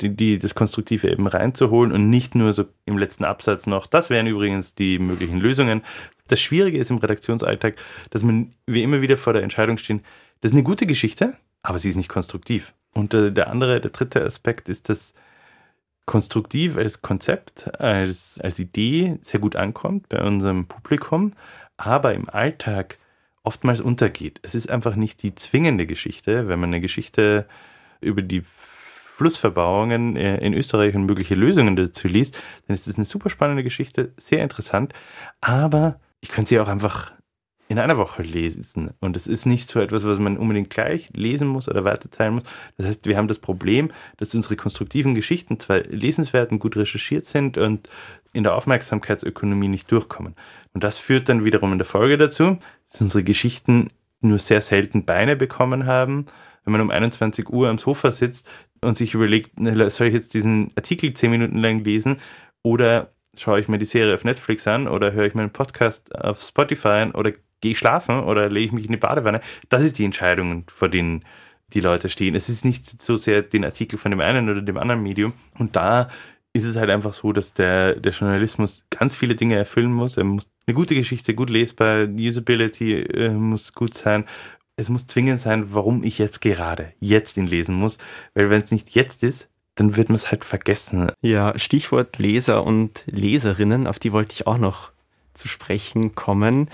die, 0.00 0.08
die, 0.08 0.40
das 0.40 0.56
Konstruktive 0.56 1.08
eben 1.08 1.28
reinzuholen 1.28 1.92
und 1.92 2.10
nicht 2.10 2.34
nur 2.34 2.52
so 2.52 2.64
im 2.84 2.98
letzten 2.98 3.22
Absatz 3.22 3.68
noch, 3.68 3.86
das 3.86 4.10
wären 4.10 4.26
übrigens 4.26 4.74
die 4.74 4.98
möglichen 4.98 5.38
Lösungen. 5.38 5.84
Das 6.26 6.40
Schwierige 6.40 6.78
ist 6.78 6.90
im 6.90 6.98
Redaktionsalltag, 6.98 7.76
dass 8.10 8.24
man, 8.24 8.54
wir 8.66 8.82
immer 8.82 9.02
wieder 9.02 9.18
vor 9.18 9.34
der 9.34 9.44
Entscheidung 9.44 9.78
stehen, 9.78 10.00
das 10.40 10.50
ist 10.50 10.56
eine 10.56 10.64
gute 10.64 10.86
Geschichte, 10.86 11.34
aber 11.62 11.78
sie 11.78 11.90
ist 11.90 11.96
nicht 11.96 12.08
konstruktiv. 12.08 12.74
Und 12.98 13.14
äh, 13.14 13.30
der 13.30 13.48
andere, 13.48 13.80
der 13.80 13.92
dritte 13.92 14.24
Aspekt 14.24 14.68
ist, 14.68 14.88
dass 14.88 15.14
konstruktiv 16.04 16.76
als 16.76 17.00
Konzept, 17.00 17.80
als, 17.80 18.40
als 18.42 18.58
Idee 18.58 19.18
sehr 19.22 19.40
gut 19.40 19.54
ankommt 19.54 20.08
bei 20.08 20.20
unserem 20.20 20.66
Publikum, 20.66 21.32
aber 21.76 22.14
im 22.14 22.28
Alltag 22.28 22.98
oftmals 23.44 23.80
untergeht. 23.80 24.40
Es 24.42 24.54
ist 24.54 24.68
einfach 24.68 24.96
nicht 24.96 25.22
die 25.22 25.34
zwingende 25.34 25.86
Geschichte. 25.86 26.48
Wenn 26.48 26.58
man 26.58 26.70
eine 26.70 26.80
Geschichte 26.80 27.46
über 28.00 28.20
die 28.20 28.42
Flussverbauungen 28.42 30.16
äh, 30.16 30.38
in 30.38 30.52
Österreich 30.54 30.94
und 30.96 31.06
mögliche 31.06 31.36
Lösungen 31.36 31.76
dazu 31.76 32.08
liest, 32.08 32.36
dann 32.66 32.74
ist 32.74 32.88
das 32.88 32.96
eine 32.96 33.04
super 33.04 33.30
spannende 33.30 33.62
Geschichte, 33.62 34.12
sehr 34.16 34.42
interessant, 34.42 34.92
aber 35.40 36.00
ich 36.20 36.30
könnte 36.30 36.48
sie 36.50 36.60
auch 36.60 36.68
einfach 36.68 37.12
in 37.68 37.78
einer 37.78 37.98
Woche 37.98 38.22
lesen. 38.22 38.90
Und 39.00 39.14
es 39.16 39.26
ist 39.26 39.44
nicht 39.44 39.70
so 39.70 39.78
etwas, 39.80 40.04
was 40.06 40.18
man 40.18 40.38
unbedingt 40.38 40.70
gleich 40.70 41.10
lesen 41.14 41.48
muss 41.48 41.68
oder 41.68 41.84
weiterteilen 41.84 42.36
muss. 42.36 42.44
Das 42.78 42.86
heißt, 42.86 43.06
wir 43.06 43.16
haben 43.16 43.28
das 43.28 43.38
Problem, 43.38 43.90
dass 44.16 44.34
unsere 44.34 44.56
konstruktiven 44.56 45.14
Geschichten 45.14 45.60
zwar 45.60 45.80
lesenswert 45.80 46.50
und 46.50 46.60
gut 46.60 46.76
recherchiert 46.76 47.26
sind 47.26 47.58
und 47.58 47.90
in 48.32 48.42
der 48.42 48.54
Aufmerksamkeitsökonomie 48.54 49.68
nicht 49.68 49.92
durchkommen. 49.92 50.34
Und 50.72 50.82
das 50.82 50.98
führt 50.98 51.28
dann 51.28 51.44
wiederum 51.44 51.72
in 51.72 51.78
der 51.78 51.86
Folge 51.86 52.16
dazu, 52.16 52.58
dass 52.90 53.00
unsere 53.02 53.22
Geschichten 53.22 53.88
nur 54.20 54.38
sehr 54.38 54.62
selten 54.62 55.04
Beine 55.04 55.36
bekommen 55.36 55.86
haben. 55.86 56.26
Wenn 56.64 56.72
man 56.72 56.80
um 56.80 56.90
21 56.90 57.50
Uhr 57.50 57.68
am 57.68 57.78
Sofa 57.78 58.12
sitzt 58.12 58.48
und 58.80 58.96
sich 58.96 59.14
überlegt, 59.14 59.52
soll 59.90 60.08
ich 60.08 60.14
jetzt 60.14 60.34
diesen 60.34 60.70
Artikel 60.74 61.12
zehn 61.12 61.30
Minuten 61.30 61.58
lang 61.58 61.84
lesen 61.84 62.16
oder 62.62 63.12
schaue 63.36 63.60
ich 63.60 63.68
mir 63.68 63.78
die 63.78 63.84
Serie 63.84 64.14
auf 64.14 64.24
Netflix 64.24 64.66
an 64.66 64.88
oder 64.88 65.12
höre 65.12 65.26
ich 65.26 65.34
meinen 65.34 65.52
Podcast 65.52 66.14
auf 66.14 66.42
Spotify 66.42 66.88
an 66.88 67.12
oder 67.12 67.32
gehe 67.60 67.72
ich 67.72 67.78
schlafen 67.78 68.20
oder 68.20 68.48
lege 68.48 68.66
ich 68.66 68.72
mich 68.72 68.86
in 68.86 68.92
die 68.92 68.98
Badewanne? 68.98 69.40
Das 69.68 69.82
ist 69.82 69.98
die 69.98 70.04
Entscheidung, 70.04 70.64
vor 70.68 70.88
denen 70.88 71.24
die 71.74 71.80
Leute 71.80 72.08
stehen. 72.08 72.34
Es 72.34 72.48
ist 72.48 72.64
nicht 72.64 73.02
so 73.02 73.16
sehr 73.16 73.42
den 73.42 73.64
Artikel 73.64 73.98
von 73.98 74.10
dem 74.10 74.20
einen 74.20 74.48
oder 74.48 74.62
dem 74.62 74.78
anderen 74.78 75.02
Medium. 75.02 75.32
Und 75.58 75.76
da 75.76 76.08
ist 76.52 76.64
es 76.64 76.76
halt 76.76 76.90
einfach 76.90 77.12
so, 77.12 77.32
dass 77.32 77.54
der, 77.54 77.94
der 77.96 78.12
Journalismus 78.12 78.84
ganz 78.90 79.16
viele 79.16 79.36
Dinge 79.36 79.56
erfüllen 79.56 79.92
muss. 79.92 80.16
Er 80.16 80.24
muss 80.24 80.50
eine 80.66 80.74
gute 80.74 80.94
Geschichte, 80.94 81.34
gut 81.34 81.50
lesbar, 81.50 82.08
Usability 82.08 82.94
äh, 82.94 83.30
muss 83.30 83.74
gut 83.74 83.94
sein. 83.94 84.24
Es 84.76 84.88
muss 84.88 85.06
zwingend 85.06 85.40
sein, 85.40 85.74
warum 85.74 86.04
ich 86.04 86.18
jetzt 86.18 86.40
gerade, 86.40 86.92
jetzt 87.00 87.36
ihn 87.36 87.46
lesen 87.46 87.74
muss. 87.74 87.98
Weil 88.34 88.48
wenn 88.48 88.62
es 88.62 88.70
nicht 88.70 88.90
jetzt 88.90 89.22
ist, 89.22 89.50
dann 89.74 89.96
wird 89.96 90.08
man 90.08 90.16
es 90.16 90.30
halt 90.30 90.44
vergessen. 90.44 91.12
Ja, 91.20 91.56
Stichwort 91.58 92.18
Leser 92.18 92.64
und 92.64 93.04
Leserinnen, 93.06 93.86
auf 93.86 93.98
die 93.98 94.12
wollte 94.12 94.34
ich 94.34 94.46
auch 94.46 94.58
noch 94.58 94.90
zu 95.34 95.48
sprechen 95.48 96.14
kommen. 96.14 96.68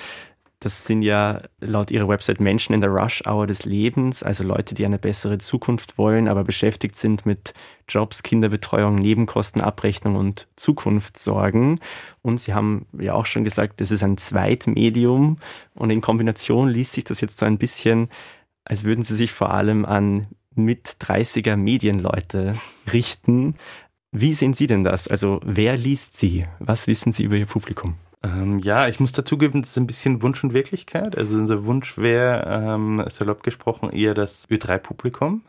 Das 0.64 0.86
sind 0.86 1.02
ja 1.02 1.42
laut 1.60 1.90
ihrer 1.90 2.08
Website 2.08 2.40
Menschen 2.40 2.72
in 2.72 2.80
der 2.80 2.88
Rush-Hour 2.88 3.46
des 3.46 3.66
Lebens, 3.66 4.22
also 4.22 4.44
Leute, 4.44 4.74
die 4.74 4.86
eine 4.86 4.98
bessere 4.98 5.36
Zukunft 5.36 5.98
wollen, 5.98 6.26
aber 6.26 6.42
beschäftigt 6.42 6.96
sind 6.96 7.26
mit 7.26 7.52
Jobs, 7.86 8.22
Kinderbetreuung, 8.22 8.94
Nebenkostenabrechnung 8.94 10.16
und 10.16 10.48
Zukunftssorgen. 10.56 11.80
Und 12.22 12.40
sie 12.40 12.54
haben 12.54 12.86
ja 12.98 13.12
auch 13.12 13.26
schon 13.26 13.44
gesagt, 13.44 13.82
das 13.82 13.90
ist 13.90 14.02
ein 14.02 14.16
Zweitmedium 14.16 15.36
und 15.74 15.90
in 15.90 16.00
Kombination 16.00 16.70
liest 16.70 16.92
sich 16.92 17.04
das 17.04 17.20
jetzt 17.20 17.36
so 17.36 17.44
ein 17.44 17.58
bisschen, 17.58 18.08
als 18.64 18.84
würden 18.84 19.04
sie 19.04 19.16
sich 19.16 19.32
vor 19.32 19.50
allem 19.52 19.84
an 19.84 20.28
mit 20.54 20.96
30er 20.98 21.56
Medienleute 21.56 22.56
richten. 22.90 23.56
Wie 24.12 24.32
sehen 24.32 24.54
Sie 24.54 24.66
denn 24.66 24.82
das? 24.82 25.08
Also 25.08 25.40
wer 25.44 25.76
liest 25.76 26.16
Sie? 26.16 26.46
Was 26.58 26.86
wissen 26.86 27.12
Sie 27.12 27.24
über 27.24 27.36
Ihr 27.36 27.44
Publikum? 27.44 27.96
Ähm, 28.24 28.58
ja, 28.60 28.88
ich 28.88 29.00
muss 29.00 29.12
dazugeben, 29.12 29.60
das 29.60 29.72
ist 29.72 29.76
ein 29.76 29.86
bisschen 29.86 30.22
Wunsch 30.22 30.42
und 30.42 30.54
Wirklichkeit. 30.54 31.18
Also 31.18 31.36
unser 31.36 31.64
Wunsch 31.66 31.98
wäre, 31.98 32.44
ähm, 32.48 33.04
salopp 33.08 33.42
gesprochen, 33.42 33.90
eher 33.90 34.14
das 34.14 34.48
Ö3-Publikum. 34.48 35.42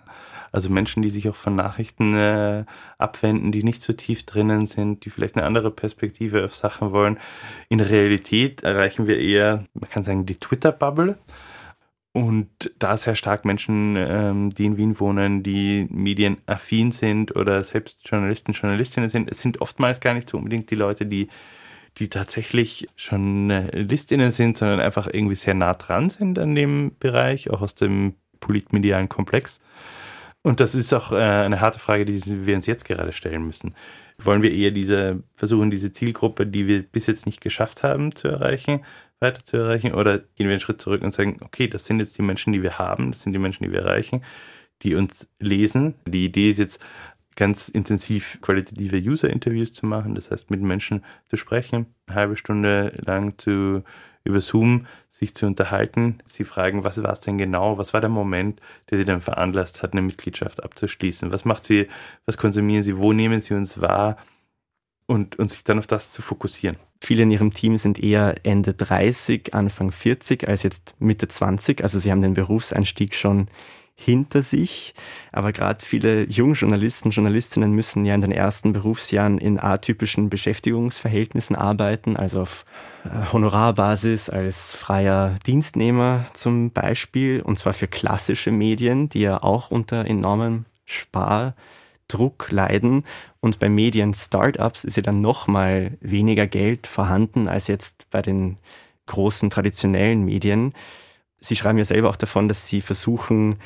Also 0.52 0.70
Menschen, 0.70 1.02
die 1.02 1.10
sich 1.10 1.30
auch 1.30 1.36
von 1.36 1.56
Nachrichten 1.56 2.14
äh, 2.16 2.66
abwenden, 2.98 3.52
die 3.52 3.64
nicht 3.64 3.82
so 3.82 3.94
tief 3.94 4.26
drinnen 4.26 4.68
sind, 4.68 5.06
die 5.06 5.10
vielleicht 5.10 5.36
eine 5.38 5.46
andere 5.46 5.72
Perspektive 5.72 6.44
auf 6.44 6.56
Sachen 6.56 6.92
wollen. 6.92 7.18
In 7.70 7.80
Realität 7.80 8.64
erreichen 8.64 9.08
wir 9.08 9.20
eher, 9.20 9.66
man 9.74 9.90
kann 9.90 10.04
sagen, 10.04 10.26
die 10.26 10.36
Twitter-Bubble. 10.40 11.18
Und 12.14 12.74
da 12.80 12.96
sehr 12.98 13.16
stark 13.16 13.44
Menschen, 13.46 13.96
ähm, 13.98 14.50
die 14.54 14.66
in 14.66 14.78
Wien 14.78 15.00
wohnen, 15.00 15.44
die 15.44 15.88
medienaffin 15.90 16.92
sind 16.94 17.36
oder 17.36 17.64
selbst 17.64 18.08
Journalisten, 18.08 18.54
Journalistinnen 18.54 19.10
sind, 19.10 19.30
es 19.30 19.42
sind 19.42 19.60
oftmals 19.62 20.00
gar 20.00 20.14
nicht 20.14 20.30
so 20.30 20.38
unbedingt 20.38 20.72
die 20.72 20.76
Leute, 20.76 21.06
die 21.06 21.28
die 21.98 22.10
tatsächlich 22.10 22.88
schon 22.96 23.50
Listinnen 23.72 24.32
sind, 24.32 24.58
sondern 24.58 24.80
einfach 24.80 25.08
irgendwie 25.12 25.36
sehr 25.36 25.54
nah 25.54 25.74
dran 25.74 26.10
sind 26.10 26.38
an 26.40 26.56
dem 26.56 26.92
Bereich, 27.00 27.50
auch 27.50 27.62
aus 27.62 27.76
dem 27.76 28.16
politmedialen 28.40 29.10
Komplex. 29.10 29.60
Und 30.46 30.60
das 30.60 30.76
ist 30.76 30.94
auch 30.94 31.12
äh, 31.12 31.16
eine 31.16 31.60
harte 31.60 31.80
Frage, 31.80 32.06
die 32.06 32.46
wir 32.46 32.56
uns 32.56 32.68
jetzt 32.68 32.86
gerade 32.86 33.14
stellen 33.14 33.48
müssen. 33.48 33.74
Wollen 34.20 34.44
wir 34.44 34.52
eher 34.52 34.70
diese, 34.70 35.24
versuchen, 35.34 35.72
diese 35.72 35.92
Zielgruppe, 35.92 36.46
die 36.46 36.68
wir 36.68 36.84
bis 36.84 37.08
jetzt 37.08 37.26
nicht 37.26 37.42
geschafft 37.42 37.82
haben 37.82 38.16
zu 38.16 38.28
erreichen, 38.28 38.86
weiter 39.20 39.44
zu 39.44 39.58
erreichen? 39.58 39.96
Oder 39.96 40.20
gehen 40.20 40.46
wir 40.48 40.52
einen 40.52 40.60
Schritt 40.60 40.80
zurück 40.80 41.02
und 41.02 41.12
sagen, 41.12 41.38
okay, 41.42 41.68
das 41.68 41.86
sind 41.88 42.00
jetzt 42.00 42.18
die 42.20 42.22
Menschen, 42.22 42.54
die 42.54 42.62
wir 42.62 42.78
haben, 42.78 43.12
das 43.12 43.24
sind 43.24 43.34
die 43.34 43.40
Menschen, 43.40 43.64
die 43.64 43.72
wir 43.72 43.80
erreichen, 43.80 44.24
die 44.84 44.94
uns 44.94 45.28
lesen. 45.40 45.96
Die 46.06 46.26
Idee 46.26 46.52
ist 46.52 46.60
jetzt, 46.60 46.80
ganz 47.36 47.68
intensiv 47.70 48.40
qualitative 48.42 48.98
User-Interviews 48.98 49.74
zu 49.74 49.86
machen, 49.86 50.16
das 50.16 50.32
heißt 50.32 50.52
mit 50.52 50.62
Menschen 50.62 51.04
zu 51.28 51.38
sprechen, 51.38 51.88
eine 52.08 52.16
halbe 52.16 52.38
Stunde 52.38 52.94
lang 53.06 53.38
zu 53.38 53.84
über 54.26 54.42
Zoom 54.42 54.88
sich 55.08 55.36
zu 55.36 55.46
unterhalten. 55.46 56.18
Sie 56.26 56.44
fragen, 56.44 56.84
was 56.84 57.02
war 57.02 57.14
es 57.14 57.22
denn 57.22 57.38
genau? 57.38 57.78
Was 57.78 57.94
war 57.94 58.02
der 58.02 58.10
Moment, 58.10 58.60
der 58.90 58.98
Sie 58.98 59.06
dann 59.06 59.22
veranlasst 59.22 59.82
hat, 59.82 59.94
eine 59.94 60.02
Mitgliedschaft 60.02 60.64
abzuschließen? 60.64 61.32
Was 61.32 61.46
macht 61.46 61.66
Sie, 61.66 61.88
was 62.26 62.38
konsumieren 62.38 62.84
Sie, 62.84 62.98
wo 62.98 63.14
nehmen 63.14 63.40
Sie 63.42 63.54
uns 63.54 63.80
wahr? 63.80 64.18
Und, 65.08 65.38
und 65.38 65.52
sich 65.52 65.64
dann 65.64 65.78
auf 65.78 65.86
das 65.86 66.12
zu 66.12 66.24
fokussieren. 66.24 66.78
Viele 67.00 67.22
in 67.22 67.30
Ihrem 67.30 67.54
Team 67.54 67.78
sind 67.78 68.00
eher 68.00 68.38
Ende 68.42 68.74
30, 68.74 69.54
Anfang 69.54 69.92
40 69.92 70.48
als 70.48 70.64
jetzt 70.64 70.96
Mitte 70.98 71.28
20. 71.28 71.84
Also 71.84 72.00
Sie 72.00 72.10
haben 72.10 72.24
den 72.24 72.34
Berufseinstieg 72.34 73.14
schon 73.14 73.48
hinter 73.96 74.44
sich. 74.44 74.94
Aber 75.32 75.54
gerade 75.54 75.84
viele 75.84 76.26
Jungjournalisten, 76.26 77.12
Journalistinnen 77.12 77.72
müssen 77.72 78.06
ja 78.06 78.14
in 78.14 78.22
den 78.22 78.32
ersten 78.32 78.74
Berufsjahren 78.74 79.38
in 79.38 79.60
atypischen 79.60 80.30
Beschäftigungsverhältnissen 80.30 81.56
arbeiten, 81.56 82.18
also 82.18 82.42
auf 82.42 82.66
äh, 83.06 83.32
Honorarbasis 83.32 84.30
als 84.30 84.74
freier 84.74 85.36
Dienstnehmer 85.46 86.26
zum 86.34 86.72
Beispiel, 86.72 87.42
und 87.42 87.58
zwar 87.58 87.74
für 87.74 87.88
klassische 87.88 88.52
Medien, 88.52 89.10
die 89.10 89.22
ja 89.22 89.42
auch 89.42 89.72
unter 89.72 90.06
enormem 90.06 90.66
Spardruck 90.84 92.52
leiden. 92.52 93.04
Und 93.40 93.60
bei 93.60 93.70
Medien-Startups 93.70 94.84
ist 94.84 94.98
ja 94.98 95.04
dann 95.04 95.22
nochmal 95.22 95.98
weniger 96.02 96.48
Geld 96.48 96.86
vorhanden 96.86 97.48
als 97.48 97.68
jetzt 97.68 98.08
bei 98.12 98.22
den 98.22 98.58
großen 99.06 99.50
traditionellen 99.50 100.26
Medien. 100.26 100.74
Sie 101.40 101.56
schreiben 101.56 101.78
ja 101.78 101.86
selber 101.86 102.10
auch 102.10 102.16
davon, 102.16 102.48
dass 102.48 102.68
Sie 102.68 102.82
versuchen, 102.82 103.58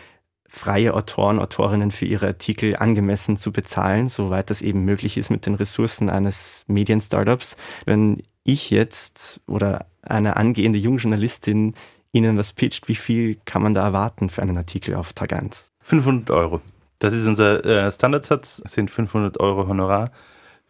freie 0.49 0.93
Autoren, 0.93 1.39
Autorinnen 1.39 1.91
für 1.91 2.05
ihre 2.05 2.27
Artikel 2.27 2.75
angemessen 2.75 3.37
zu 3.37 3.51
bezahlen, 3.51 4.09
soweit 4.09 4.49
das 4.49 4.61
eben 4.61 4.83
möglich 4.83 5.17
ist 5.17 5.29
mit 5.29 5.45
den 5.45 5.55
Ressourcen 5.55 6.09
eines 6.09 6.63
Medien-Startups. 6.67 7.55
Wenn 7.85 8.23
ich 8.43 8.69
jetzt 8.69 9.39
oder 9.47 9.85
eine 10.01 10.37
angehende 10.37 10.79
Jungjournalistin 10.79 11.75
Ihnen 12.11 12.37
was 12.37 12.53
pitcht, 12.53 12.87
wie 12.87 12.95
viel 12.95 13.37
kann 13.45 13.61
man 13.61 13.75
da 13.75 13.83
erwarten 13.83 14.29
für 14.29 14.41
einen 14.41 14.57
Artikel 14.57 14.95
auf 14.95 15.13
Tag 15.13 15.31
1? 15.31 15.71
500 15.83 16.31
Euro. 16.31 16.61
Das 16.97 17.13
ist 17.13 17.27
unser 17.27 17.63
äh, 17.63 17.91
Standardsatz, 17.91 18.57
sind 18.65 18.89
500 18.89 19.39
Euro 19.39 19.67
Honorar. 19.67 20.11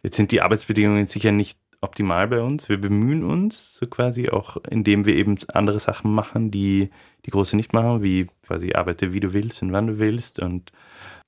Jetzt 0.02 0.16
sind 0.16 0.32
die 0.32 0.42
Arbeitsbedingungen 0.42 1.06
sicher 1.06 1.32
nicht 1.32 1.58
optimal 1.80 2.28
bei 2.28 2.40
uns. 2.40 2.68
Wir 2.68 2.80
bemühen 2.80 3.24
uns 3.24 3.76
so 3.76 3.86
quasi 3.86 4.28
auch, 4.28 4.56
indem 4.68 5.06
wir 5.06 5.14
eben 5.14 5.38
andere 5.52 5.80
Sachen 5.80 6.12
machen, 6.12 6.50
die 6.50 6.90
die 7.26 7.30
große 7.30 7.56
nicht 7.56 7.72
machen, 7.72 8.02
wie 8.02 8.28
quasi 8.46 8.72
arbeite 8.74 9.12
wie 9.12 9.20
du 9.20 9.32
willst 9.32 9.62
und 9.62 9.72
wann 9.72 9.86
du 9.86 9.98
willst. 9.98 10.40
Und 10.40 10.72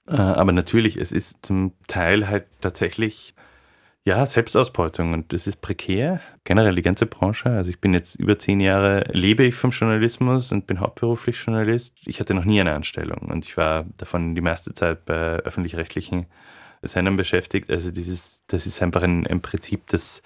äh, 0.09 0.17
aber 0.17 0.53
natürlich, 0.53 0.97
es 0.97 1.13
ist 1.13 1.45
zum 1.45 1.73
Teil 1.87 2.29
halt 2.29 2.47
tatsächlich 2.61 3.35
ja 4.05 4.27
Selbstausbeutung 4.27 5.13
und 5.13 5.33
es 5.33 5.47
ist 5.47 5.61
prekär. 5.61 6.21
Generell 6.45 6.75
die 6.75 6.83
ganze 6.83 7.07
Branche. 7.07 7.51
Also 7.51 7.71
ich 7.71 7.81
bin 7.81 7.95
jetzt 7.95 8.17
über 8.17 8.39
zehn 8.39 8.61
Jahre 8.61 9.05
lebe 9.13 9.45
ich 9.45 9.55
vom 9.55 9.71
Journalismus 9.71 10.51
und 10.53 10.67
bin 10.67 10.81
hauptberuflich 10.81 11.37
Journalist. 11.45 11.95
Ich 12.05 12.21
hatte 12.21 12.35
noch 12.35 12.45
nie 12.45 12.61
eine 12.61 12.75
Anstellung 12.75 13.31
und 13.31 13.45
ich 13.45 13.57
war 13.57 13.85
davon 13.99 14.35
die 14.35 14.41
meiste 14.41 14.75
Zeit 14.75 15.05
bei 15.05 15.37
öffentlich-rechtlichen 15.37 16.27
Sendern 16.83 17.17
beschäftigt. 17.17 17.71
Also 17.71 17.91
dieses, 17.91 18.41
das 18.47 18.67
ist 18.67 18.83
einfach 18.83 19.03
ein, 19.03 19.27
ein 19.27 19.41
Prinzip, 19.41 19.87
das 19.89 20.23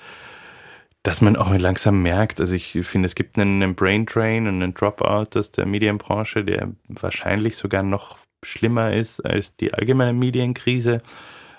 dass 1.06 1.20
man 1.20 1.36
auch 1.36 1.56
langsam 1.56 2.02
merkt, 2.02 2.40
also 2.40 2.52
ich 2.52 2.80
finde, 2.82 3.06
es 3.06 3.14
gibt 3.14 3.38
einen, 3.38 3.62
einen 3.62 3.76
Brain 3.76 4.06
Drain 4.06 4.48
und 4.48 4.60
einen 4.60 4.74
Dropout 4.74 5.38
aus 5.38 5.52
der 5.52 5.64
Medienbranche, 5.64 6.44
der 6.44 6.72
wahrscheinlich 6.88 7.56
sogar 7.56 7.84
noch 7.84 8.18
schlimmer 8.42 8.92
ist 8.92 9.20
als 9.20 9.54
die 9.54 9.72
allgemeine 9.72 10.12
Medienkrise. 10.12 11.02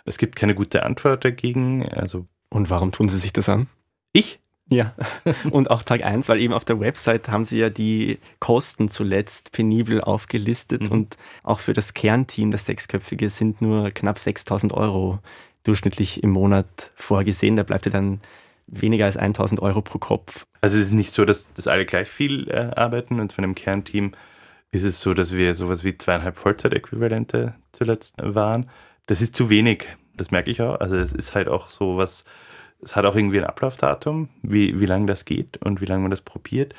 Es 0.04 0.18
gibt 0.18 0.36
keine 0.36 0.54
gute 0.54 0.84
Antwort 0.84 1.24
dagegen. 1.24 1.88
Also 1.88 2.28
und 2.50 2.70
warum 2.70 2.92
tun 2.92 3.08
Sie 3.08 3.18
sich 3.18 3.32
das 3.32 3.48
an? 3.48 3.68
Ich? 4.12 4.42
Ja, 4.70 4.94
und 5.52 5.72
auch 5.72 5.84
Tag 5.84 6.04
1, 6.04 6.28
weil 6.30 6.42
eben 6.42 6.54
auf 6.54 6.66
der 6.66 6.80
Website 6.80 7.30
haben 7.30 7.46
Sie 7.46 7.60
ja 7.60 7.70
die 7.70 8.20
Kosten 8.40 8.90
zuletzt 8.90 9.52
penibel 9.52 10.02
aufgelistet 10.02 10.84
mhm. 10.84 10.92
und 10.92 11.18
auch 11.44 11.60
für 11.60 11.74
das 11.74 11.94
Kernteam, 11.94 12.52
das 12.52 12.66
Sechsköpfige, 12.66 13.30
sind 13.30 13.62
nur 13.62 13.92
knapp 13.92 14.20
6000 14.20 14.74
Euro 14.74 15.20
durchschnittlich 15.64 16.24
im 16.24 16.32
Monat 16.32 16.92
vorgesehen. 16.96 17.56
Da 17.56 17.64
bleibt 17.64 17.86
ja 17.86 17.92
dann 17.92 18.20
weniger 18.68 19.06
als 19.06 19.18
1000 19.18 19.62
Euro 19.62 19.82
pro 19.82 20.00
Kopf. 20.00 20.46
Also 20.62 20.78
es 20.78 20.88
ist 20.88 20.94
nicht 20.94 21.14
so, 21.14 21.24
dass, 21.24 21.54
dass 21.54 21.68
alle 21.68 21.86
gleich 21.86 22.10
viel 22.10 22.50
äh, 22.50 22.72
arbeiten 22.76 23.20
und 23.20 23.32
von 23.32 23.44
einem 23.44 23.56
Kernteam 23.56 24.12
ist 24.72 24.84
es 24.84 25.00
so, 25.00 25.14
dass 25.14 25.34
wir 25.34 25.54
sowas 25.54 25.86
wie 25.86 25.98
zweieinhalb 25.98 26.38
Vollzeitäquivalente 26.38 27.56
zuletzt 27.72 28.16
waren. 28.18 28.70
Das 29.06 29.22
ist 29.22 29.36
zu 29.36 29.50
wenig, 29.50 29.88
das 30.16 30.32
merke 30.32 30.52
ich 30.52 30.62
auch. 30.62 30.80
Also 30.82 30.98
es 30.98 31.14
ist 31.14 31.36
halt 31.36 31.48
auch 31.48 31.70
so 31.70 31.96
was, 31.96 32.26
es 32.82 32.96
hat 32.96 33.06
auch 33.06 33.16
irgendwie 33.16 33.40
ein 33.40 33.46
Ablaufdatum, 33.46 34.30
wie, 34.42 34.80
wie 34.80 34.86
lange 34.86 35.08
das 35.08 35.26
geht 35.26 35.58
und 35.58 35.82
wie 35.82 35.86
lange 35.86 36.04
man 36.04 36.12
das 36.12 36.22
probiert. 36.22 36.74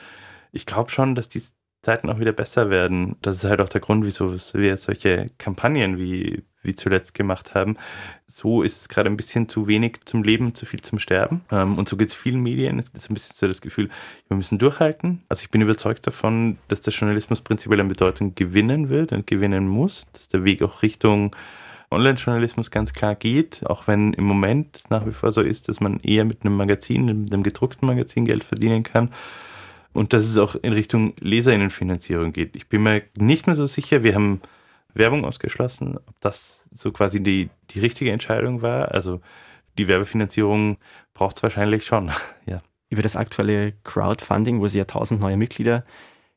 Ich 0.52 0.66
glaube 0.66 0.90
schon, 0.90 1.14
dass 1.14 1.28
die 1.28 1.42
Zeiten 1.82 2.10
auch 2.10 2.18
wieder 2.18 2.32
besser 2.32 2.70
werden. 2.70 3.16
Das 3.22 3.36
ist 3.36 3.44
halt 3.44 3.60
auch 3.60 3.68
der 3.68 3.80
Grund, 3.80 4.04
wieso 4.04 4.32
wir 4.54 4.76
solche 4.76 5.30
Kampagnen 5.38 5.98
wie 5.98 6.44
wie 6.62 6.74
zuletzt 6.74 7.14
gemacht 7.14 7.54
haben. 7.54 7.76
So 8.26 8.62
ist 8.62 8.80
es 8.80 8.88
gerade 8.88 9.08
ein 9.08 9.16
bisschen 9.16 9.48
zu 9.48 9.66
wenig 9.66 10.00
zum 10.04 10.22
Leben, 10.22 10.54
zu 10.54 10.66
viel 10.66 10.80
zum 10.80 10.98
Sterben. 10.98 11.42
Ähm, 11.50 11.78
und 11.78 11.88
so 11.88 11.96
geht 11.96 12.08
es 12.08 12.14
vielen 12.14 12.42
Medien. 12.42 12.78
Es 12.78 12.88
ist 12.88 13.10
ein 13.10 13.14
bisschen 13.14 13.34
so 13.36 13.46
das 13.46 13.60
Gefühl, 13.60 13.88
wir 14.28 14.36
müssen 14.36 14.58
durchhalten. 14.58 15.22
Also 15.28 15.42
ich 15.42 15.50
bin 15.50 15.62
überzeugt 15.62 16.06
davon, 16.06 16.58
dass 16.68 16.82
der 16.82 16.92
Journalismus 16.92 17.40
prinzipiell 17.40 17.80
an 17.80 17.88
Bedeutung 17.88 18.34
gewinnen 18.34 18.88
wird 18.88 19.12
und 19.12 19.26
gewinnen 19.26 19.68
muss, 19.68 20.06
dass 20.12 20.28
der 20.28 20.44
Weg 20.44 20.62
auch 20.62 20.82
Richtung 20.82 21.34
Online-Journalismus 21.90 22.70
ganz 22.70 22.92
klar 22.92 23.14
geht, 23.14 23.64
auch 23.66 23.86
wenn 23.86 24.12
im 24.12 24.24
Moment 24.24 24.76
es 24.76 24.90
nach 24.90 25.06
wie 25.06 25.12
vor 25.12 25.32
so 25.32 25.40
ist, 25.40 25.68
dass 25.68 25.80
man 25.80 26.00
eher 26.00 26.24
mit 26.24 26.42
einem 26.42 26.56
Magazin, 26.56 27.04
mit 27.22 27.32
einem 27.32 27.42
gedruckten 27.42 27.86
Magazin 27.86 28.24
Geld 28.24 28.44
verdienen 28.44 28.82
kann 28.82 29.10
und 29.92 30.12
dass 30.12 30.24
es 30.24 30.36
auch 30.38 30.54
in 30.54 30.72
Richtung 30.72 31.14
Leserinnenfinanzierung 31.20 32.32
geht. 32.32 32.56
Ich 32.56 32.68
bin 32.68 32.82
mir 32.82 33.02
nicht 33.16 33.46
mehr 33.46 33.56
so 33.56 33.66
sicher, 33.66 34.02
wir 34.02 34.14
haben 34.14 34.40
Werbung 34.94 35.24
ausgeschlossen, 35.24 35.96
ob 35.96 36.20
das 36.20 36.68
so 36.70 36.92
quasi 36.92 37.22
die, 37.22 37.50
die 37.70 37.80
richtige 37.80 38.12
Entscheidung 38.12 38.62
war. 38.62 38.92
Also 38.92 39.20
die 39.78 39.88
Werbefinanzierung 39.88 40.76
braucht 41.14 41.36
es 41.36 41.42
wahrscheinlich 41.42 41.84
schon, 41.84 42.10
ja. 42.46 42.62
Über 42.90 43.02
das 43.02 43.16
aktuelle 43.16 43.74
Crowdfunding, 43.84 44.60
wo 44.60 44.66
sie 44.66 44.78
ja 44.78 44.84
1000 44.84 45.20
neue 45.20 45.36
Mitglieder 45.36 45.84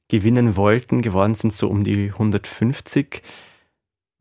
gewinnen 0.09 0.57
wollten, 0.57 1.01
geworden 1.01 1.33
sind 1.33 1.53
so 1.53 1.69
um 1.69 1.85
die 1.85 2.09
150. 2.09 3.21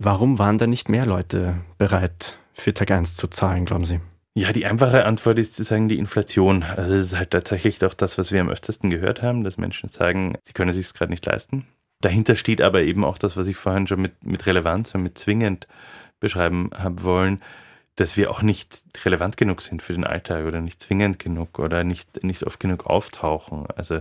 Warum 0.03 0.39
waren 0.39 0.57
da 0.57 0.67
nicht 0.67 0.89
mehr 0.89 1.05
Leute 1.05 1.57
bereit, 1.77 2.39
für 2.55 2.73
Tag 2.73 2.91
1 2.91 3.17
zu 3.17 3.29
zahlen, 3.29 3.67
glauben 3.67 3.85
Sie? 3.85 4.01
Ja, 4.33 4.51
die 4.51 4.65
einfache 4.65 5.05
Antwort 5.05 5.39
ist 5.39 5.53
zu 5.53 5.63
sagen, 5.63 5.91
die 5.91 5.99
Inflation. 5.99 6.63
Also 6.63 6.95
es 6.95 7.09
ist 7.09 7.19
halt 7.19 7.33
tatsächlich 7.33 7.79
doch 7.81 7.93
das, 7.93 8.17
was 8.17 8.33
wir 8.33 8.41
am 8.41 8.49
öftesten 8.49 8.89
gehört 8.89 9.21
haben, 9.21 9.45
dass 9.45 9.59
Menschen 9.59 9.91
sagen, 9.91 10.39
sie 10.45 10.55
können 10.55 10.71
es 10.71 10.77
sich 10.77 10.95
gerade 10.95 11.11
nicht 11.13 11.27
leisten. 11.27 11.67
Dahinter 12.01 12.35
steht 12.35 12.63
aber 12.63 12.81
eben 12.81 13.05
auch 13.05 13.19
das, 13.19 13.37
was 13.37 13.47
ich 13.47 13.57
vorhin 13.59 13.87
schon 13.87 14.01
mit, 14.01 14.25
mit 14.25 14.47
Relevanz 14.47 14.95
und 14.95 15.03
mit 15.03 15.19
zwingend 15.19 15.69
beschreiben 16.19 16.71
habe 16.75 17.03
wollen, 17.03 17.43
dass 17.97 18.17
wir 18.17 18.31
auch 18.31 18.41
nicht 18.41 18.83
relevant 19.05 19.37
genug 19.37 19.61
sind 19.61 19.83
für 19.83 19.93
den 19.93 20.05
Alltag 20.05 20.47
oder 20.47 20.63
nicht 20.63 20.81
zwingend 20.81 21.19
genug 21.19 21.59
oder 21.59 21.85
nicht, 21.85 22.25
nicht 22.25 22.45
oft 22.45 22.59
genug 22.59 22.87
auftauchen. 22.87 23.67
Also, 23.77 24.01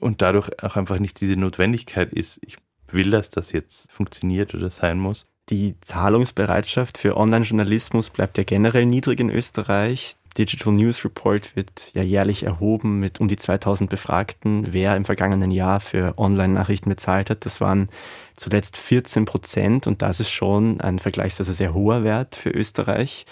und 0.00 0.22
dadurch 0.22 0.62
auch 0.62 0.76
einfach 0.76 0.98
nicht 0.98 1.20
diese 1.20 1.36
Notwendigkeit 1.36 2.10
ist, 2.10 2.40
ich 2.42 2.56
will, 2.92 3.10
dass 3.10 3.30
das 3.30 3.52
jetzt 3.52 3.90
funktioniert 3.90 4.54
oder 4.54 4.70
sein 4.70 4.98
muss. 4.98 5.24
Die 5.50 5.76
Zahlungsbereitschaft 5.80 6.98
für 6.98 7.16
Online-Journalismus 7.16 8.10
bleibt 8.10 8.36
ja 8.36 8.44
generell 8.44 8.84
niedrig 8.84 9.18
in 9.18 9.30
Österreich. 9.30 10.16
Digital 10.36 10.74
News 10.74 11.04
Report 11.04 11.56
wird 11.56 11.90
ja 11.94 12.02
jährlich 12.02 12.42
erhoben 12.42 13.00
mit 13.00 13.18
um 13.18 13.28
die 13.28 13.36
2000 13.36 13.88
Befragten, 13.88 14.72
wer 14.72 14.94
im 14.94 15.06
vergangenen 15.06 15.50
Jahr 15.50 15.80
für 15.80 16.18
Online-Nachrichten 16.18 16.90
bezahlt 16.90 17.30
hat. 17.30 17.46
Das 17.46 17.60
waren 17.62 17.88
zuletzt 18.36 18.76
14 18.76 19.24
Prozent 19.24 19.86
und 19.86 20.02
das 20.02 20.20
ist 20.20 20.30
schon 20.30 20.80
ein 20.82 20.98
vergleichsweise 20.98 21.54
sehr 21.54 21.72
hoher 21.72 22.04
Wert 22.04 22.36
für 22.36 22.50
Österreich. 22.50 23.24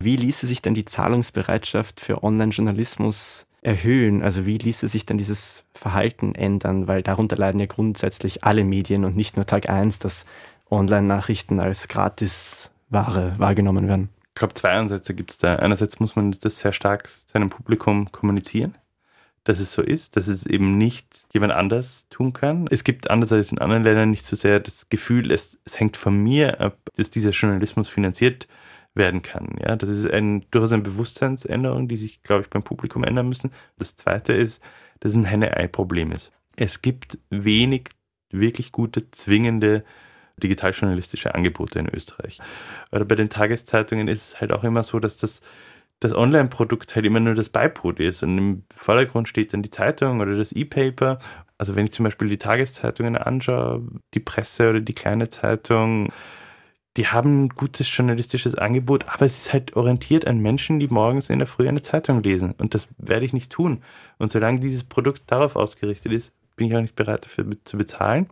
Wie 0.00 0.16
ließe 0.16 0.46
sich 0.46 0.62
denn 0.62 0.74
die 0.74 0.84
Zahlungsbereitschaft 0.84 2.00
für 2.00 2.22
Online-Journalismus 2.22 3.46
erhöhen? 3.62 4.22
Also 4.22 4.46
wie 4.46 4.58
ließe 4.58 4.88
sich 4.88 5.06
denn 5.06 5.18
dieses 5.18 5.64
Verhalten 5.74 6.34
ändern? 6.34 6.86
Weil 6.86 7.02
darunter 7.02 7.36
leiden 7.36 7.60
ja 7.60 7.66
grundsätzlich 7.66 8.44
alle 8.44 8.64
Medien 8.64 9.04
und 9.04 9.16
nicht 9.16 9.36
nur 9.36 9.46
Tag 9.46 9.68
1, 9.68 9.98
dass 9.98 10.26
Online-Nachrichten 10.70 11.60
als 11.60 11.88
Gratisware 11.88 13.34
wahrgenommen 13.38 13.88
werden. 13.88 14.10
Ich 14.34 14.40
glaube, 14.40 14.54
zwei 14.54 14.70
Ansätze 14.70 15.14
gibt 15.14 15.32
es 15.32 15.38
da. 15.38 15.56
Einerseits 15.56 15.98
muss 15.98 16.14
man 16.14 16.30
das 16.30 16.58
sehr 16.58 16.72
stark 16.72 17.08
seinem 17.08 17.50
Publikum 17.50 18.12
kommunizieren, 18.12 18.76
dass 19.44 19.58
es 19.58 19.72
so 19.72 19.82
ist, 19.82 20.16
dass 20.16 20.28
es 20.28 20.46
eben 20.46 20.78
nicht 20.78 21.06
jemand 21.32 21.52
anders 21.52 22.06
tun 22.08 22.32
kann. 22.32 22.68
Es 22.70 22.84
gibt 22.84 23.10
andererseits 23.10 23.50
in 23.50 23.58
anderen 23.58 23.82
Ländern 23.82 24.10
nicht 24.10 24.26
so 24.26 24.36
sehr 24.36 24.60
das 24.60 24.88
Gefühl, 24.90 25.32
es, 25.32 25.58
es 25.64 25.80
hängt 25.80 25.96
von 25.96 26.16
mir 26.22 26.60
ab, 26.60 26.78
dass 26.96 27.10
dieser 27.10 27.30
Journalismus 27.30 27.88
finanziert 27.88 28.46
werden 28.98 29.22
kann. 29.22 29.56
Ja, 29.60 29.76
das 29.76 29.88
ist 29.88 30.10
ein, 30.10 30.44
durchaus 30.50 30.72
eine 30.72 30.82
Bewusstseinsänderung, 30.82 31.88
die 31.88 31.96
sich, 31.96 32.22
glaube 32.22 32.42
ich, 32.42 32.50
beim 32.50 32.62
Publikum 32.62 33.04
ändern 33.04 33.28
müssen. 33.28 33.52
Das 33.78 33.96
zweite 33.96 34.34
ist, 34.34 34.62
dass 35.00 35.12
es 35.12 35.16
ein 35.16 35.24
Henne-Ei-Problem 35.24 36.12
ist. 36.12 36.32
Es 36.56 36.82
gibt 36.82 37.18
wenig 37.30 37.88
wirklich 38.30 38.72
gute, 38.72 39.10
zwingende 39.10 39.84
digitaljournalistische 40.42 41.34
Angebote 41.34 41.78
in 41.78 41.88
Österreich. 41.88 42.38
Oder 42.92 43.04
bei 43.04 43.14
den 43.14 43.30
Tageszeitungen 43.30 44.08
ist 44.08 44.28
es 44.28 44.40
halt 44.40 44.52
auch 44.52 44.64
immer 44.64 44.82
so, 44.82 44.98
dass 45.00 45.16
das 45.16 45.40
das 46.00 46.14
Online-Produkt 46.14 46.94
halt 46.94 47.06
immer 47.06 47.20
nur 47.20 47.34
das 47.34 47.48
Beiput 47.48 47.98
ist 47.98 48.22
und 48.22 48.38
im 48.38 48.62
Vordergrund 48.72 49.28
steht 49.28 49.52
dann 49.52 49.62
die 49.62 49.70
Zeitung 49.70 50.20
oder 50.20 50.36
das 50.36 50.52
E-Paper. 50.52 51.18
Also 51.58 51.74
wenn 51.74 51.86
ich 51.86 51.92
zum 51.92 52.04
Beispiel 52.04 52.28
die 52.28 52.38
Tageszeitungen 52.38 53.16
anschaue, 53.16 53.82
die 54.14 54.20
Presse 54.20 54.70
oder 54.70 54.80
die 54.80 54.94
kleine 54.94 55.28
Zeitung, 55.28 56.12
die 56.98 57.06
haben 57.06 57.44
ein 57.44 57.48
gutes 57.50 57.96
journalistisches 57.96 58.56
Angebot, 58.56 59.08
aber 59.08 59.24
es 59.24 59.38
ist 59.38 59.52
halt 59.52 59.76
orientiert 59.76 60.26
an 60.26 60.40
Menschen, 60.40 60.80
die 60.80 60.88
morgens 60.88 61.30
in 61.30 61.38
der 61.38 61.46
Früh 61.46 61.68
eine 61.68 61.80
Zeitung 61.80 62.24
lesen. 62.24 62.54
Und 62.58 62.74
das 62.74 62.88
werde 62.98 63.24
ich 63.24 63.32
nicht 63.32 63.52
tun. 63.52 63.84
Und 64.18 64.32
solange 64.32 64.58
dieses 64.58 64.82
Produkt 64.82 65.22
darauf 65.28 65.54
ausgerichtet 65.54 66.10
ist, 66.10 66.32
bin 66.56 66.66
ich 66.66 66.74
auch 66.74 66.80
nicht 66.80 66.96
bereit 66.96 67.24
dafür 67.24 67.46
zu 67.64 67.76
bezahlen. 67.76 68.28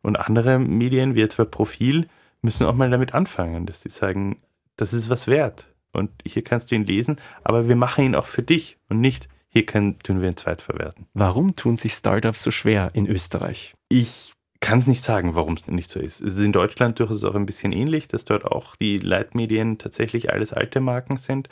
Und 0.00 0.16
andere 0.16 0.58
Medien, 0.58 1.14
wie 1.14 1.20
etwa 1.20 1.44
Profil, 1.44 2.08
müssen 2.40 2.66
auch 2.66 2.74
mal 2.74 2.88
damit 2.88 3.12
anfangen, 3.12 3.66
dass 3.66 3.82
sie 3.82 3.90
sagen, 3.90 4.38
das 4.76 4.94
ist 4.94 5.10
was 5.10 5.28
wert 5.28 5.68
und 5.92 6.10
hier 6.26 6.42
kannst 6.42 6.70
du 6.70 6.76
ihn 6.76 6.86
lesen, 6.86 7.16
aber 7.42 7.68
wir 7.68 7.76
machen 7.76 8.04
ihn 8.04 8.14
auch 8.14 8.26
für 8.26 8.42
dich 8.42 8.78
und 8.88 9.00
nicht, 9.00 9.28
hier 9.48 9.66
können, 9.66 9.98
tun 9.98 10.22
wir 10.22 10.28
ihn 10.30 10.38
zweitverwerten. 10.38 11.06
Warum 11.12 11.54
tun 11.54 11.76
sich 11.76 11.92
Startups 11.92 12.42
so 12.42 12.50
schwer 12.50 12.90
in 12.94 13.06
Österreich? 13.06 13.74
Ich 13.90 14.32
kann 14.64 14.78
es 14.78 14.86
nicht 14.86 15.04
sagen, 15.04 15.34
warum 15.34 15.54
es 15.54 15.66
nicht 15.66 15.90
so 15.90 16.00
ist. 16.00 16.22
Es 16.22 16.38
ist 16.38 16.42
in 16.44 16.52
Deutschland 16.52 16.98
durchaus 16.98 17.22
auch 17.24 17.34
ein 17.34 17.44
bisschen 17.44 17.70
ähnlich, 17.70 18.08
dass 18.08 18.24
dort 18.24 18.46
auch 18.46 18.76
die 18.76 18.96
Leitmedien 18.96 19.76
tatsächlich 19.76 20.32
alles 20.32 20.54
alte 20.54 20.80
Marken 20.80 21.18
sind. 21.18 21.50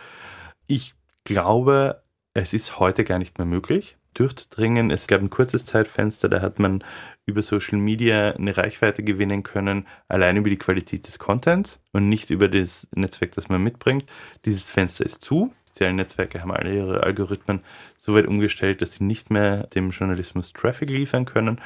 Ich 0.67 0.95
glaube, 1.25 2.03
es 2.33 2.55
ist 2.55 2.79
heute 2.79 3.05
gar 3.05 3.19
nicht 3.19 3.37
mehr 3.37 3.45
möglich 3.45 3.99
durchdringen. 4.15 4.91
Es 4.91 5.09
gab 5.09 5.21
ein 5.21 5.29
kurzes 5.29 5.67
Zeitfenster, 5.67 6.31
da 6.31 6.41
hat 6.41 6.59
man 6.59 6.83
über 7.27 7.43
Social 7.43 7.77
Media 7.79 8.31
eine 8.31 8.57
Reichweite 8.57 9.03
gewinnen 9.03 9.43
können, 9.43 9.87
allein 10.09 10.39
über 10.39 10.49
die 10.49 10.59
Qualität 10.59 11.07
des 11.07 11.19
Contents 11.19 11.81
und 11.93 12.09
nicht 12.09 12.31
über 12.31 12.49
das 12.49 12.89
Netzwerk, 12.95 13.33
das 13.33 13.51
man 13.51 13.63
mitbringt. 13.63 14.07
Dieses 14.47 14.71
Fenster 14.71 15.05
ist 15.05 15.23
zu. 15.23 15.53
Soziale 15.67 15.93
Netzwerke 15.93 16.41
haben 16.41 16.51
alle 16.51 16.75
ihre 16.75 17.03
Algorithmen 17.03 17.61
so 17.99 18.15
weit 18.15 18.27
umgestellt, 18.27 18.81
dass 18.81 18.95
sie 18.95 19.05
nicht 19.05 19.31
mehr 19.31 19.67
dem 19.67 19.91
Journalismus 19.91 20.55
Traffic 20.55 20.89
liefern 20.89 21.27
können. 21.27 21.61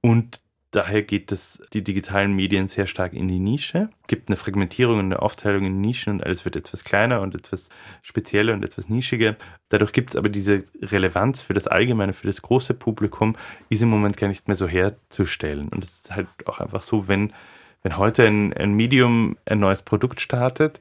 Und 0.00 0.41
Daher 0.72 1.02
geht 1.02 1.30
das, 1.30 1.62
die 1.74 1.84
digitalen 1.84 2.32
Medien 2.32 2.66
sehr 2.66 2.86
stark 2.86 3.12
in 3.12 3.28
die 3.28 3.38
Nische. 3.38 3.90
Es 4.00 4.06
gibt 4.06 4.30
eine 4.30 4.36
Fragmentierung 4.36 5.00
und 5.00 5.04
eine 5.04 5.20
Aufteilung 5.20 5.66
in 5.66 5.82
Nischen 5.82 6.14
und 6.14 6.24
alles 6.24 6.46
wird 6.46 6.56
etwas 6.56 6.82
kleiner 6.82 7.20
und 7.20 7.34
etwas 7.34 7.68
spezieller 8.00 8.54
und 8.54 8.64
etwas 8.64 8.88
nischiger. 8.88 9.36
Dadurch 9.68 9.92
gibt 9.92 10.10
es 10.10 10.16
aber 10.16 10.30
diese 10.30 10.64
Relevanz 10.80 11.42
für 11.42 11.52
das 11.52 11.68
Allgemeine, 11.68 12.14
für 12.14 12.26
das 12.26 12.40
große 12.40 12.72
Publikum, 12.72 13.36
ist 13.68 13.82
im 13.82 13.90
Moment 13.90 14.16
gar 14.16 14.28
nicht 14.28 14.48
mehr 14.48 14.56
so 14.56 14.66
herzustellen. 14.66 15.68
Und 15.68 15.84
es 15.84 15.96
ist 15.96 16.10
halt 16.10 16.28
auch 16.46 16.58
einfach 16.60 16.80
so, 16.80 17.06
wenn, 17.06 17.34
wenn 17.82 17.98
heute 17.98 18.26
ein, 18.26 18.54
ein 18.54 18.72
Medium 18.72 19.36
ein 19.44 19.58
neues 19.58 19.82
Produkt 19.82 20.22
startet, 20.22 20.80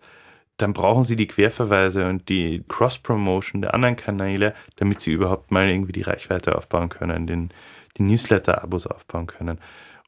dann 0.55 0.71
brauchen 0.71 1.03
sie 1.03 1.17
die 1.17 1.27
Querverweise 1.27 2.07
und 2.07 2.29
die 2.29 2.63
Cross-Promotion 2.69 3.61
der 3.61 3.73
anderen 3.73 3.97
Kanäle, 3.97 4.53
damit 4.77 5.01
sie 5.01 5.11
überhaupt 5.11 5.51
mal 5.51 5.67
irgendwie 5.67 5.91
die 5.91 6.03
Reichweite 6.03 6.55
aufbauen 6.55 6.87
können, 6.87 7.27
den, 7.27 7.49
die 7.97 8.03
Newsletter-Abos 8.03 8.87
aufbauen 8.87 9.27
können. 9.27 9.59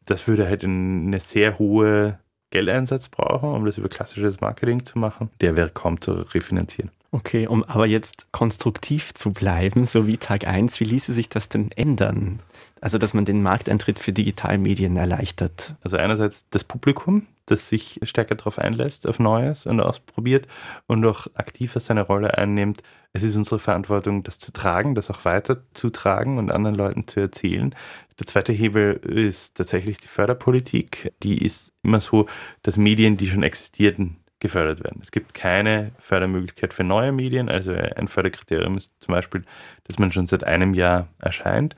Das 0.05 0.27
würde 0.27 0.47
halt 0.47 0.63
eine 0.63 1.19
sehr 1.19 1.59
hohe 1.59 2.19
Geldeinsatz 2.51 3.09
brauchen, 3.09 3.49
um 3.49 3.65
das 3.65 3.77
über 3.77 3.89
klassisches 3.89 4.41
Marketing 4.41 4.85
zu 4.85 4.99
machen. 4.99 5.29
Der 5.41 5.55
wäre 5.55 5.69
kaum 5.69 5.99
zu 6.01 6.11
refinanzieren. 6.33 6.91
Okay, 7.11 7.47
um 7.47 7.63
aber 7.63 7.85
jetzt 7.85 8.31
konstruktiv 8.31 9.13
zu 9.13 9.33
bleiben, 9.33 9.85
so 9.85 10.07
wie 10.07 10.17
Tag 10.17 10.47
1, 10.47 10.79
wie 10.79 10.85
ließe 10.85 11.13
sich 11.13 11.29
das 11.29 11.47
denn 11.49 11.71
ändern? 11.75 12.39
Also, 12.83 12.97
dass 12.97 13.13
man 13.13 13.23
den 13.23 13.41
Markteintritt 13.41 13.97
für 13.97 14.11
Digitalmedien 14.11 14.97
erleichtert. 14.97 15.73
Also 15.83 15.95
einerseits 15.95 16.49
das 16.49 16.65
Publikum, 16.65 17.27
das 17.45 17.69
sich 17.69 18.01
stärker 18.03 18.35
darauf 18.35 18.59
einlässt, 18.59 19.07
auf 19.07 19.19
Neues 19.19 19.65
und 19.65 19.79
ausprobiert 19.79 20.47
und 20.85 21.05
auch 21.05 21.27
aktiver 21.33 21.79
seine 21.79 22.01
Rolle 22.01 22.37
einnimmt. 22.37 22.83
Es 23.13 23.23
ist 23.23 23.37
unsere 23.37 23.59
Verantwortung, 23.59 24.23
das 24.23 24.37
zu 24.37 24.51
tragen, 24.51 24.95
das 24.95 25.09
auch 25.09 25.23
weiter 25.23 25.63
zu 25.73 25.91
tragen 25.91 26.37
und 26.37 26.51
anderen 26.51 26.75
Leuten 26.75 27.07
zu 27.07 27.21
erzählen. 27.21 27.73
Der 28.19 28.27
zweite 28.27 28.51
Hebel 28.51 28.95
ist 28.95 29.55
tatsächlich 29.55 29.99
die 29.99 30.07
Förderpolitik. 30.07 31.13
Die 31.23 31.41
ist 31.41 31.71
immer 31.83 32.01
so, 32.01 32.25
dass 32.63 32.75
Medien, 32.75 33.15
die 33.15 33.27
schon 33.27 33.43
existierten, 33.43 34.17
gefördert 34.41 34.83
werden. 34.83 34.99
Es 35.01 35.11
gibt 35.11 35.33
keine 35.33 35.91
Fördermöglichkeit 35.99 36.73
für 36.73 36.83
neue 36.83 37.13
Medien. 37.13 37.47
Also 37.47 37.71
ein 37.71 38.09
Förderkriterium 38.09 38.75
ist 38.75 38.91
zum 38.99 39.13
Beispiel, 39.13 39.43
dass 39.85 39.99
man 39.99 40.11
schon 40.11 40.27
seit 40.27 40.43
einem 40.43 40.73
Jahr 40.73 41.07
erscheint. 41.19 41.77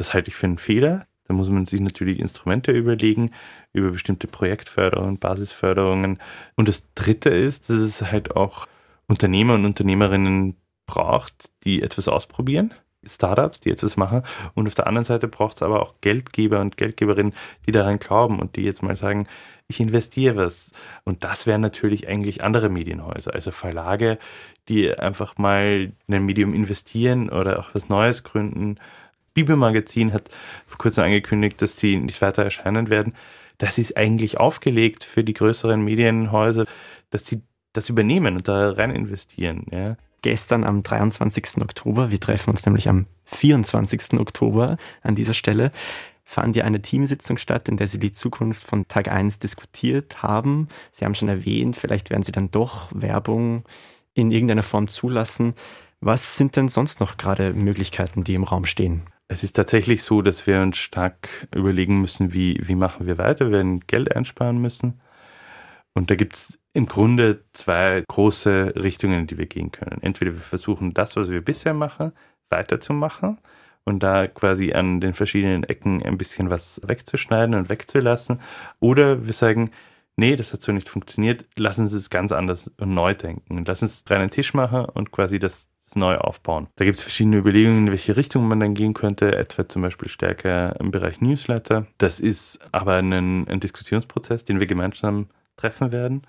Das 0.00 0.14
halte 0.14 0.28
ich 0.28 0.34
für 0.34 0.46
einen 0.46 0.56
Fehler. 0.56 1.06
Da 1.28 1.34
muss 1.34 1.50
man 1.50 1.66
sich 1.66 1.80
natürlich 1.80 2.20
Instrumente 2.20 2.72
überlegen 2.72 3.32
über 3.74 3.90
bestimmte 3.90 4.26
Projektförderungen, 4.26 5.18
Basisförderungen. 5.18 6.18
Und 6.56 6.68
das 6.68 6.92
Dritte 6.94 7.28
ist, 7.28 7.68
dass 7.68 7.80
es 7.80 8.00
halt 8.00 8.34
auch 8.34 8.66
Unternehmer 9.06 9.54
und 9.54 9.66
Unternehmerinnen 9.66 10.56
braucht, 10.86 11.50
die 11.64 11.82
etwas 11.82 12.08
ausprobieren. 12.08 12.72
Startups, 13.04 13.60
die 13.60 13.70
etwas 13.70 13.98
machen. 13.98 14.22
Und 14.54 14.66
auf 14.66 14.74
der 14.74 14.86
anderen 14.86 15.04
Seite 15.04 15.28
braucht 15.28 15.56
es 15.56 15.62
aber 15.62 15.82
auch 15.82 15.96
Geldgeber 16.00 16.60
und 16.60 16.78
Geldgeberinnen, 16.78 17.34
die 17.66 17.72
daran 17.72 17.98
glauben 17.98 18.38
und 18.38 18.56
die 18.56 18.62
jetzt 18.62 18.82
mal 18.82 18.96
sagen, 18.96 19.26
ich 19.68 19.80
investiere 19.80 20.36
was. 20.36 20.72
Und 21.04 21.24
das 21.24 21.46
wären 21.46 21.60
natürlich 21.60 22.08
eigentlich 22.08 22.42
andere 22.42 22.70
Medienhäuser, 22.70 23.34
also 23.34 23.50
Verlage, 23.50 24.18
die 24.68 24.92
einfach 24.92 25.36
mal 25.36 25.92
in 26.06 26.14
ein 26.14 26.24
Medium 26.24 26.54
investieren 26.54 27.28
oder 27.28 27.58
auch 27.58 27.74
was 27.74 27.90
Neues 27.90 28.24
gründen 28.24 28.78
Bibelmagazin 29.34 30.12
hat 30.12 30.28
vor 30.66 30.78
kurzem 30.78 31.04
angekündigt, 31.04 31.60
dass 31.62 31.78
sie 31.78 31.96
nicht 31.96 32.20
weiter 32.22 32.44
erscheinen 32.44 32.90
werden. 32.90 33.14
Das 33.58 33.78
ist 33.78 33.96
eigentlich 33.96 34.38
aufgelegt 34.38 35.04
für 35.04 35.22
die 35.22 35.34
größeren 35.34 35.82
Medienhäuser, 35.82 36.64
dass 37.10 37.26
sie 37.26 37.42
das 37.72 37.88
übernehmen 37.88 38.36
und 38.36 38.48
da 38.48 38.72
rein 38.72 38.90
investieren. 38.90 39.66
Ja. 39.70 39.96
Gestern 40.22 40.64
am 40.64 40.82
23. 40.82 41.62
Oktober, 41.62 42.10
wir 42.10 42.20
treffen 42.20 42.50
uns 42.50 42.66
nämlich 42.66 42.88
am 42.88 43.06
24. 43.26 44.18
Oktober 44.18 44.76
an 45.02 45.14
dieser 45.14 45.34
Stelle, 45.34 45.72
fand 46.24 46.56
ja 46.56 46.64
eine 46.64 46.82
Teamsitzung 46.82 47.38
statt, 47.38 47.68
in 47.68 47.76
der 47.76 47.88
Sie 47.88 47.98
die 47.98 48.12
Zukunft 48.12 48.62
von 48.62 48.86
Tag 48.86 49.08
1 49.08 49.38
diskutiert 49.38 50.22
haben. 50.22 50.68
Sie 50.92 51.04
haben 51.04 51.14
schon 51.14 51.28
erwähnt, 51.28 51.76
vielleicht 51.76 52.10
werden 52.10 52.22
Sie 52.22 52.32
dann 52.32 52.50
doch 52.50 52.88
Werbung 52.94 53.64
in 54.14 54.30
irgendeiner 54.30 54.62
Form 54.62 54.88
zulassen. 54.88 55.54
Was 56.00 56.36
sind 56.36 56.56
denn 56.56 56.68
sonst 56.68 57.00
noch 57.00 57.16
gerade 57.16 57.52
Möglichkeiten, 57.52 58.24
die 58.24 58.34
im 58.34 58.44
Raum 58.44 58.64
stehen? 58.64 59.02
Es 59.32 59.44
ist 59.44 59.52
tatsächlich 59.52 60.02
so, 60.02 60.22
dass 60.22 60.48
wir 60.48 60.60
uns 60.60 60.76
stark 60.76 61.46
überlegen 61.54 62.00
müssen, 62.00 62.34
wie, 62.34 62.58
wie 62.62 62.74
machen 62.74 63.06
wir 63.06 63.16
weiter. 63.16 63.44
Wir 63.46 63.58
werden 63.58 63.78
Geld 63.86 64.14
einsparen 64.16 64.60
müssen. 64.60 65.00
Und 65.94 66.10
da 66.10 66.16
gibt 66.16 66.34
es 66.34 66.58
im 66.72 66.86
Grunde 66.86 67.44
zwei 67.52 68.02
große 68.08 68.72
Richtungen, 68.74 69.20
in 69.20 69.26
die 69.28 69.38
wir 69.38 69.46
gehen 69.46 69.70
können. 69.70 70.02
Entweder 70.02 70.32
wir 70.32 70.40
versuchen, 70.40 70.94
das, 70.94 71.14
was 71.14 71.30
wir 71.30 71.44
bisher 71.44 71.74
machen, 71.74 72.10
weiterzumachen 72.48 73.38
und 73.84 74.02
da 74.02 74.26
quasi 74.26 74.72
an 74.72 75.00
den 75.00 75.14
verschiedenen 75.14 75.62
Ecken 75.62 76.02
ein 76.02 76.18
bisschen 76.18 76.50
was 76.50 76.80
wegzuschneiden 76.84 77.54
und 77.54 77.70
wegzulassen. 77.70 78.40
Oder 78.80 79.26
wir 79.28 79.32
sagen, 79.32 79.70
nee, 80.16 80.34
das 80.34 80.52
hat 80.52 80.62
so 80.62 80.72
nicht 80.72 80.88
funktioniert, 80.88 81.46
lassen 81.54 81.86
Sie 81.86 81.98
es 81.98 82.10
ganz 82.10 82.32
anders 82.32 82.66
und 82.78 82.94
neu 82.94 83.14
denken. 83.14 83.64
Lassen 83.64 83.86
Sie 83.86 83.94
es 83.94 84.10
rein 84.10 84.22
einen 84.22 84.30
Tisch 84.32 84.54
machen 84.54 84.86
und 84.86 85.12
quasi 85.12 85.38
das 85.38 85.68
neu 85.96 86.16
aufbauen. 86.16 86.68
Da 86.76 86.84
gibt 86.84 86.98
es 86.98 87.02
verschiedene 87.02 87.38
Überlegungen, 87.38 87.86
in 87.86 87.90
welche 87.90 88.16
Richtung 88.16 88.46
man 88.48 88.60
dann 88.60 88.74
gehen 88.74 88.94
könnte, 88.94 89.36
etwa 89.36 89.68
zum 89.68 89.82
Beispiel 89.82 90.08
stärker 90.08 90.78
im 90.80 90.90
Bereich 90.90 91.20
Newsletter. 91.20 91.86
Das 91.98 92.20
ist 92.20 92.60
aber 92.72 92.96
ein, 92.96 93.48
ein 93.48 93.60
Diskussionsprozess, 93.60 94.44
den 94.44 94.60
wir 94.60 94.66
gemeinsam 94.66 95.28
treffen 95.56 95.92
werden, 95.92 96.22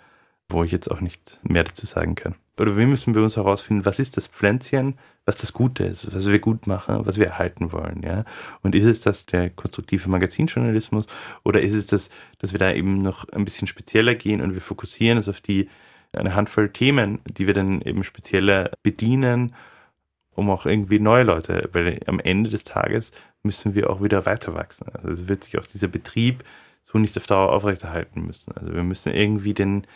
wo 0.49 0.63
ich 0.63 0.71
jetzt 0.71 0.89
auch 0.89 1.01
nicht 1.01 1.39
mehr 1.43 1.63
dazu 1.63 1.85
sagen 1.85 2.15
kann. 2.15 2.35
Oder 2.59 2.77
wir 2.77 2.85
müssen 2.85 3.13
bei 3.13 3.21
uns 3.21 3.37
herausfinden, 3.37 3.85
was 3.85 3.99
ist 3.99 4.17
das 4.17 4.27
Pflänzchen, 4.27 4.95
was 5.25 5.37
das 5.37 5.53
Gute 5.53 5.83
ist, 5.83 6.13
was 6.13 6.27
wir 6.27 6.39
gut 6.39 6.67
machen, 6.67 7.05
was 7.05 7.17
wir 7.17 7.27
erhalten 7.27 7.71
wollen. 7.71 8.03
Ja? 8.03 8.25
Und 8.61 8.75
ist 8.75 8.85
es 8.85 9.01
das 9.01 9.25
der 9.25 9.49
konstruktive 9.49 10.09
Magazinjournalismus 10.09 11.05
oder 11.43 11.61
ist 11.61 11.73
es 11.73 11.87
das, 11.87 12.09
dass 12.39 12.51
wir 12.51 12.59
da 12.59 12.71
eben 12.71 13.01
noch 13.01 13.27
ein 13.29 13.45
bisschen 13.45 13.67
spezieller 13.67 14.15
gehen 14.15 14.41
und 14.41 14.53
wir 14.53 14.61
fokussieren 14.61 15.17
es 15.17 15.29
auf 15.29 15.41
die 15.41 15.69
eine 16.13 16.35
Handvoll 16.35 16.69
Themen, 16.69 17.19
die 17.25 17.47
wir 17.47 17.53
dann 17.53 17.81
eben 17.81 18.03
spezieller 18.03 18.71
bedienen, 18.83 19.55
um 20.33 20.49
auch 20.49 20.65
irgendwie 20.65 20.99
neue 20.99 21.23
Leute, 21.23 21.69
weil 21.73 21.99
am 22.07 22.19
Ende 22.19 22.49
des 22.49 22.63
Tages 22.63 23.11
müssen 23.43 23.75
wir 23.75 23.89
auch 23.89 24.01
wieder 24.01 24.25
weiter 24.25 24.53
wachsen. 24.53 24.87
Also 24.93 25.09
es 25.09 25.27
wird 25.27 25.43
sich 25.43 25.57
auch 25.57 25.65
dieser 25.65 25.87
Betrieb 25.87 26.43
so 26.83 26.97
nicht 26.97 27.17
auf 27.17 27.27
Dauer 27.27 27.51
aufrechterhalten 27.51 28.25
müssen. 28.25 28.53
Also 28.53 28.73
wir 28.73 28.83
müssen 28.83 29.13
irgendwie 29.13 29.53
den, 29.53 29.87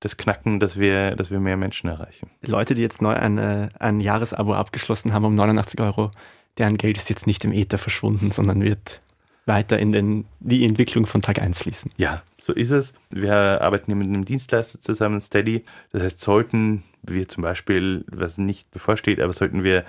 das 0.00 0.16
knacken, 0.16 0.60
dass 0.60 0.78
wir, 0.78 1.16
dass 1.16 1.30
wir 1.30 1.40
mehr 1.40 1.56
Menschen 1.56 1.88
erreichen. 1.88 2.30
Leute, 2.42 2.74
die 2.74 2.82
jetzt 2.82 3.02
neu 3.02 3.14
ein, 3.14 3.38
äh, 3.38 3.68
ein 3.78 4.00
Jahresabo 4.00 4.54
abgeschlossen 4.54 5.12
haben 5.12 5.24
um 5.24 5.34
89 5.34 5.80
Euro, 5.80 6.10
deren 6.58 6.76
Geld 6.76 6.96
ist 6.96 7.10
jetzt 7.10 7.26
nicht 7.26 7.44
im 7.44 7.52
Äther 7.52 7.78
verschwunden, 7.78 8.30
sondern 8.30 8.62
wird 8.62 9.02
weiter 9.46 9.78
in 9.78 9.92
den, 9.92 10.24
die 10.40 10.64
Entwicklung 10.64 11.06
von 11.06 11.22
Tag 11.22 11.40
1 11.40 11.58
fließen. 11.60 11.90
Ja, 11.96 12.22
so 12.40 12.52
ist 12.52 12.70
es. 12.70 12.94
Wir 13.10 13.34
arbeiten 13.34 13.86
hier 13.86 13.96
mit 13.96 14.08
einem 14.08 14.24
Dienstleister 14.24 14.80
zusammen, 14.80 15.20
Steady. 15.20 15.64
Das 15.92 16.02
heißt, 16.02 16.20
sollten 16.20 16.82
wir 17.02 17.28
zum 17.28 17.42
Beispiel, 17.42 18.04
was 18.10 18.38
nicht 18.38 18.70
bevorsteht, 18.70 19.20
aber 19.20 19.32
sollten 19.32 19.62
wir 19.64 19.84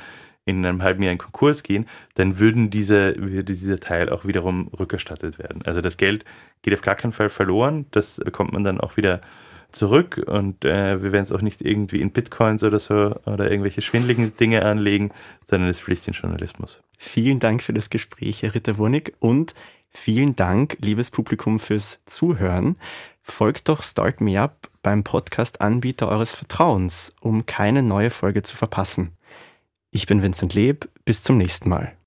in 0.46 0.66
einem 0.66 0.84
halben 0.84 1.02
Jahr 1.02 1.12
in 1.12 1.18
Konkurs 1.18 1.64
gehen, 1.64 1.88
dann 2.14 2.40
würden 2.40 2.70
diese, 2.70 3.16
würde 3.18 3.44
dieser 3.44 3.80
Teil 3.80 4.10
auch 4.10 4.26
wiederum 4.26 4.68
rückerstattet 4.80 5.40
werden. 5.40 5.64
Also 5.66 5.82
das 5.82 5.98
Geld 5.98 6.24
geht 6.62 6.74
auf 6.74 6.82
gar 6.82 6.96
keinen 6.96 7.14
Fall 7.14 7.30
verloren. 7.30 7.88
Das 7.92 8.22
bekommt 8.24 8.54
man 8.54 8.64
dann 8.64 8.80
auch 8.80 8.96
wieder 8.96 9.22
zurück 9.72 10.22
und 10.26 10.64
äh, 10.64 11.02
wir 11.02 11.12
werden 11.12 11.24
es 11.24 11.32
auch 11.32 11.42
nicht 11.42 11.62
irgendwie 11.62 12.00
in 12.00 12.12
Bitcoins 12.12 12.64
oder 12.64 12.80
so 12.80 13.16
oder 13.26 13.50
irgendwelche 13.50 13.82
schwindligen 13.82 14.38
Dinge 14.38 14.64
anlegen, 14.64 15.10
sondern 15.44 15.70
es 15.70 15.80
fließt 15.80 16.08
in 16.08 16.14
Journalismus. 16.14 16.82
Vielen 16.98 17.40
Dank 17.40 17.64
für 17.64 17.74
das 17.74 17.90
Gespräch, 17.90 18.44
Herr 18.44 18.56
Ritter-Wurnig, 18.56 19.14
und 19.20 19.54
vielen 19.90 20.36
Dank, 20.36 20.78
liebes 20.82 21.12
Publikum, 21.12 21.60
fürs 21.60 22.00
Zuhören. 22.06 22.76
Folgt 23.24 23.70
doch 23.70 23.82
Start 23.82 24.22
Me 24.22 24.40
Up 24.40 24.70
beim 24.84 25.04
Podcast-Anbieter 25.04 26.10
eures 26.10 26.34
Vertrauens, 26.34 27.16
um 27.22 27.46
keine 27.46 27.82
neue 27.82 28.12
Folge 28.12 28.44
zu 28.44 28.56
verpassen. 28.56 29.18
Ich 29.92 30.06
bin 30.06 30.22
Vincent 30.22 30.54
Leb, 30.54 30.90
bis 31.06 31.24
zum 31.24 31.38
nächsten 31.38 31.70
Mal. 31.70 31.96